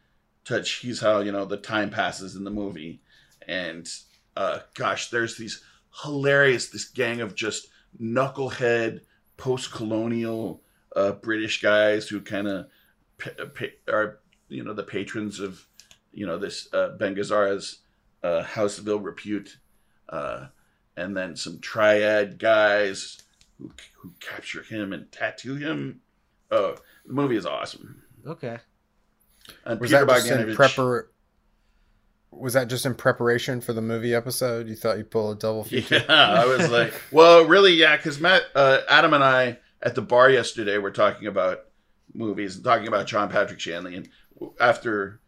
[0.46, 0.76] touch.
[0.76, 3.02] He's how you know the time passes in the movie.
[3.48, 3.88] And
[4.36, 5.62] uh, gosh, there's these
[6.04, 7.68] hilarious this gang of just
[8.02, 9.02] knucklehead
[9.38, 10.62] post-colonial
[10.96, 12.68] uh, British guys who kind of
[13.18, 15.66] pa- pa- are you know the patrons of
[16.14, 17.80] you know this uh, Ben Gazzara's
[18.24, 19.58] uh, House of Ill Repute,
[20.10, 20.48] uh,
[20.98, 23.22] and then some triad guys
[23.58, 26.02] who who capture him and tattoo him.
[26.52, 26.76] Oh,
[27.06, 28.02] the movie is awesome.
[28.28, 28.60] Okay.
[29.66, 31.08] And Was Peter that just in Bogdanovich- prepar-
[32.32, 34.68] Was that just in preparation for the movie episode?
[34.68, 36.04] You thought you'd pull a double feature?
[36.10, 40.02] Yeah, I was like, well, really, yeah, because Matt, uh, Adam, and I at the
[40.02, 41.66] bar yesterday were talking about
[42.14, 44.10] movies and talking about John Patrick Shanley, and
[44.60, 45.20] after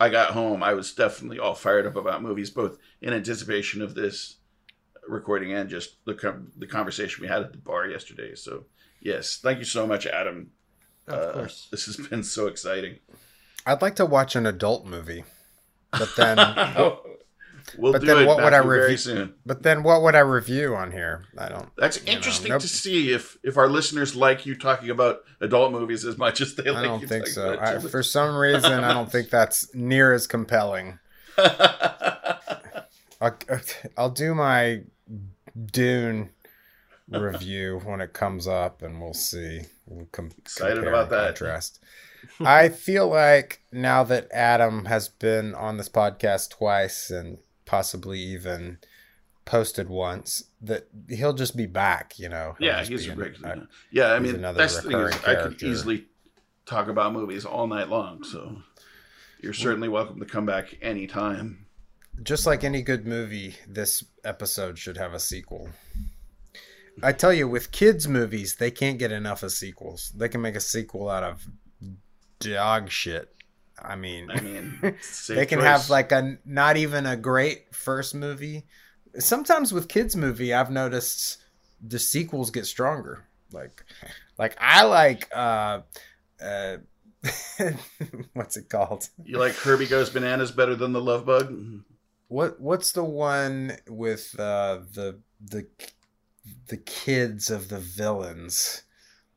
[0.00, 3.94] I got home, I was definitely all fired up about movies, both in anticipation of
[3.94, 4.36] this
[5.06, 8.34] recording and just the com- the conversation we had at the bar yesterday.
[8.34, 8.64] So,
[9.00, 10.50] yes, thank you so much, Adam.
[11.06, 11.68] Of Uh, course.
[11.70, 12.98] this has been so exciting.
[13.66, 15.24] I'd like to watch an adult movie,
[15.92, 16.36] but then,
[17.78, 19.34] we'll but do then it what would I very review- soon.
[19.46, 21.24] but then what would I review on here?
[21.38, 21.68] I don't.
[21.76, 22.60] That's you know, interesting nope.
[22.62, 26.54] to see if if our listeners like you talking about adult movies as much as
[26.54, 27.58] they I like don't you think so.
[27.60, 30.98] I, for some reason, I don't think that's near as compelling.
[33.22, 33.36] I'll,
[33.96, 34.82] I'll do my
[35.72, 36.30] Dune
[37.08, 39.62] review when it comes up, and we'll see.
[39.86, 41.36] We'll com- Excited about that.
[41.36, 41.80] Contrast.
[42.40, 48.78] I feel like now that Adam has been on this podcast twice and possibly even
[49.44, 52.18] posted once, that he'll just be back.
[52.18, 52.54] You know.
[52.58, 53.68] He'll yeah, he's a an- regular.
[53.90, 56.06] yeah, I mean another that's the thing is I could easily
[56.66, 58.22] talk about movies all night long.
[58.24, 58.62] So
[59.42, 61.66] you're certainly welcome to come back anytime.
[62.22, 65.70] just like any good movie, this episode should have a sequel.
[67.02, 70.12] I tell you, with kids' movies, they can't get enough of sequels.
[70.14, 71.46] They can make a sequel out of
[72.40, 73.34] dog shit.
[73.82, 74.78] I mean, I mean,
[75.28, 75.66] they can choice.
[75.66, 78.66] have like a not even a great first movie.
[79.18, 81.38] Sometimes with kids' movie, I've noticed
[81.80, 83.24] the sequels get stronger.
[83.52, 83.84] Like,
[84.38, 85.80] like I like uh,
[86.42, 86.76] uh,
[88.34, 89.08] what's it called?
[89.24, 91.54] you like Herbie Goes Bananas better than the Love Bug.
[92.28, 95.66] What what's the one with uh, the the
[96.68, 98.82] the kids of the villains?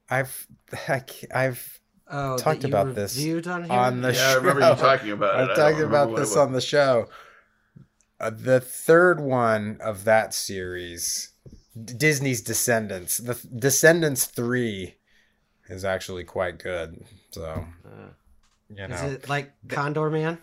[0.09, 0.47] I've
[0.87, 3.17] I, ca- I've Oh, talked about this
[3.47, 4.39] on, on the Yeah, I show.
[4.39, 5.37] remember you talking about it.
[5.37, 7.07] I I've talked remember about this on the show.
[8.19, 11.31] Uh, the third one of that series,
[11.81, 13.17] D- Disney's Descendants.
[13.17, 14.95] The Descendants three
[15.69, 17.03] is actually quite good.
[17.31, 18.09] So Uh,
[18.69, 20.37] you know, Is it like Condorman?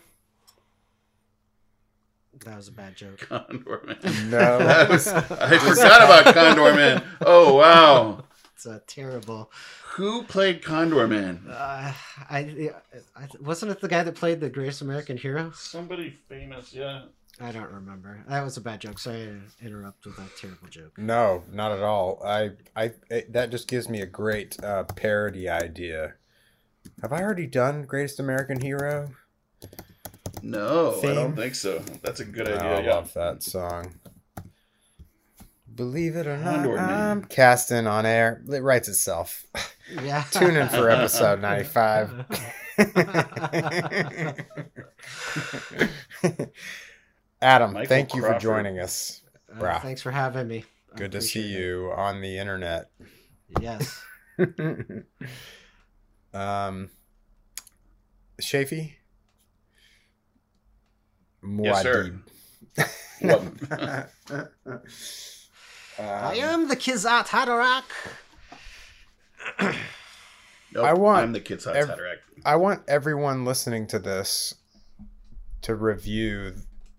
[2.45, 3.19] That was a bad joke.
[3.29, 4.29] Condorman.
[4.29, 4.57] no.
[4.59, 7.03] That was, I forgot about Condorman.
[7.21, 8.23] Oh wow,
[8.61, 9.51] It's a terrible.
[9.93, 11.49] who played Condorman?
[11.49, 11.93] Uh,
[12.29, 12.69] I,
[13.15, 15.51] I wasn't it the guy that played the Greatest American Hero?
[15.55, 17.05] Somebody famous, yeah.
[17.39, 18.23] I don't remember.
[18.29, 18.99] That was a bad joke.
[18.99, 20.95] Sorry to interrupt with a terrible joke.
[20.95, 22.21] No, not at all.
[22.23, 26.13] I, I, it, that just gives me a great uh, parody idea.
[27.01, 29.09] Have I already done Greatest American Hero?
[30.43, 31.79] No, I don't think so.
[32.03, 32.77] That's a good idea.
[32.77, 32.93] I yeah.
[32.93, 33.95] love that song.
[35.75, 38.43] Believe it or not, I'm casting on air.
[38.51, 39.45] It writes itself.
[40.03, 40.23] Yeah.
[40.31, 42.25] Tune in for episode 95.
[47.41, 49.21] Adam, Michael thank you for joining us.
[49.59, 50.63] Uh, thanks for having me.
[50.93, 51.59] I Good to see it.
[51.59, 52.89] you on the internet.
[53.59, 54.01] Yes.
[56.33, 56.89] um,
[58.41, 58.93] Shafi?
[61.43, 62.21] Yes, sir.
[66.01, 66.23] Muad'Dib.
[66.23, 67.83] I Um, am the Kwisatz Haderach.
[70.73, 72.15] Nope, I want I'm the kid's hot ev- Haderach.
[72.45, 74.55] I want everyone listening to this
[75.63, 76.53] to review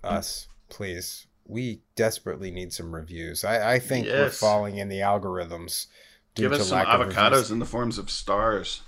[0.04, 1.26] us, please.
[1.46, 3.44] We desperately need some reviews.
[3.44, 5.86] I, I think we're falling in the algorithms.
[6.34, 7.50] due Give to us some lack avocados reviews.
[7.50, 8.82] in the forms of stars.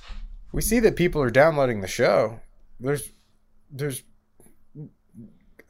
[0.52, 2.40] We see that people are downloading the show.
[2.78, 3.10] There's,
[3.70, 4.02] there's,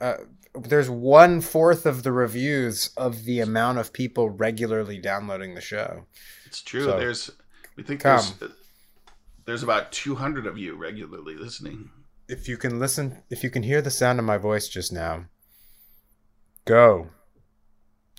[0.01, 0.15] uh,
[0.55, 6.05] there's one fourth of the reviews of the amount of people regularly downloading the show.
[6.47, 6.85] It's true.
[6.85, 7.31] So, there's,
[7.77, 8.25] we think come.
[8.39, 8.53] there's,
[9.45, 11.91] there's about 200 of you regularly listening.
[12.29, 15.27] if you can listen, if you can hear the sound of my voice just now,
[16.65, 17.09] go.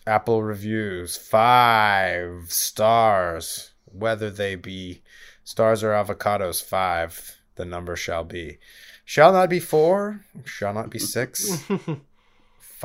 [0.08, 5.02] Apple reviews, five stars, whether they be
[5.44, 8.60] stars or avocados, five, the number shall be.
[9.04, 11.64] Shall not be four, shall not be six,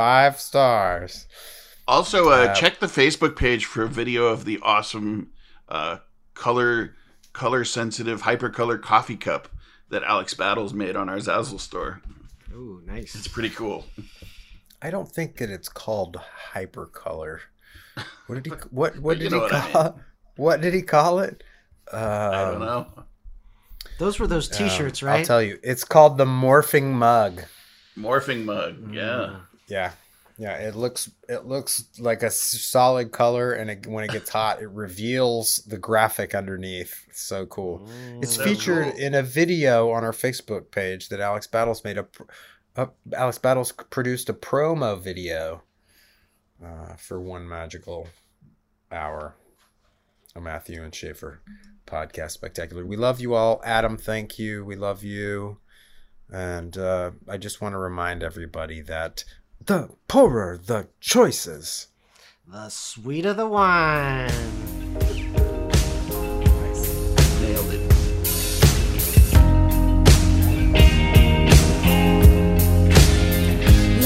[0.00, 1.26] five stars.
[1.86, 5.28] Also, uh, Uh, check the Facebook page for a video of the awesome
[5.68, 5.98] uh,
[6.32, 6.94] color
[7.34, 9.48] color sensitive hypercolor coffee cup
[9.90, 12.00] that Alex Battles made on our Zazzle store.
[12.54, 13.14] Ooh, nice.
[13.14, 13.84] It's pretty cool.
[14.80, 16.16] I don't think that it's called
[16.54, 17.40] hypercolor.
[18.26, 18.52] What did he?
[18.70, 18.98] What?
[19.00, 20.00] What did he what I call?
[20.36, 21.44] What did he call it?
[21.92, 22.86] Uh, I don't know.
[23.98, 25.18] Those were those T-shirts, right?
[25.20, 25.58] I'll tell you.
[25.62, 27.42] It's called the morphing mug.
[27.98, 28.94] Morphing mug.
[28.94, 29.40] Yeah.
[29.70, 29.92] Yeah,
[30.36, 30.56] yeah.
[30.56, 34.68] It looks it looks like a solid color, and it, when it gets hot, it
[34.70, 37.04] reveals the graphic underneath.
[37.08, 37.88] It's so cool.
[38.20, 39.00] It's So featured cool.
[39.00, 42.02] in a video on our Facebook page that Alex Battles made a.
[42.04, 42.24] pr-
[42.76, 45.62] Uh, Alex Battles produced a promo video
[46.64, 48.06] uh, for one magical
[48.92, 49.34] hour.
[50.36, 51.40] A Matthew and Schaefer
[51.86, 52.86] podcast spectacular.
[52.86, 53.96] We love you all, Adam.
[53.96, 54.64] Thank you.
[54.64, 55.58] We love you.
[56.32, 59.24] And uh, I just want to remind everybody that
[59.66, 61.88] the poorer the choices.
[62.46, 64.28] The sweeter the wine.
[67.40, 67.80] Nailed it.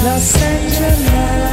[0.02, 1.44] Los Angeles,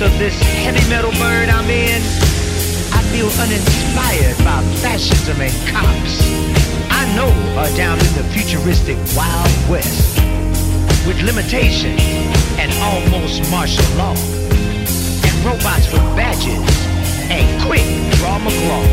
[0.00, 2.00] of this heavy metal bird I'm in,
[2.94, 6.22] I feel uninspired by fascism and cops.
[6.90, 10.18] I know are down in the futuristic Wild West
[11.04, 12.00] with limitations
[12.62, 16.62] and almost martial law and robots with badges
[17.26, 17.82] and quick
[18.18, 18.86] draw McGraw.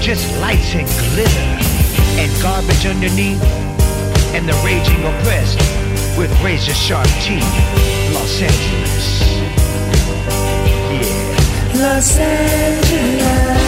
[0.00, 1.50] Just lights and glitter
[2.20, 3.42] and garbage underneath
[4.34, 5.58] and the raging oppressed
[6.16, 7.42] with razor sharp teeth.
[8.14, 9.21] Los Angeles.
[11.82, 11.92] Yeah.
[11.92, 13.61] Los Angeles,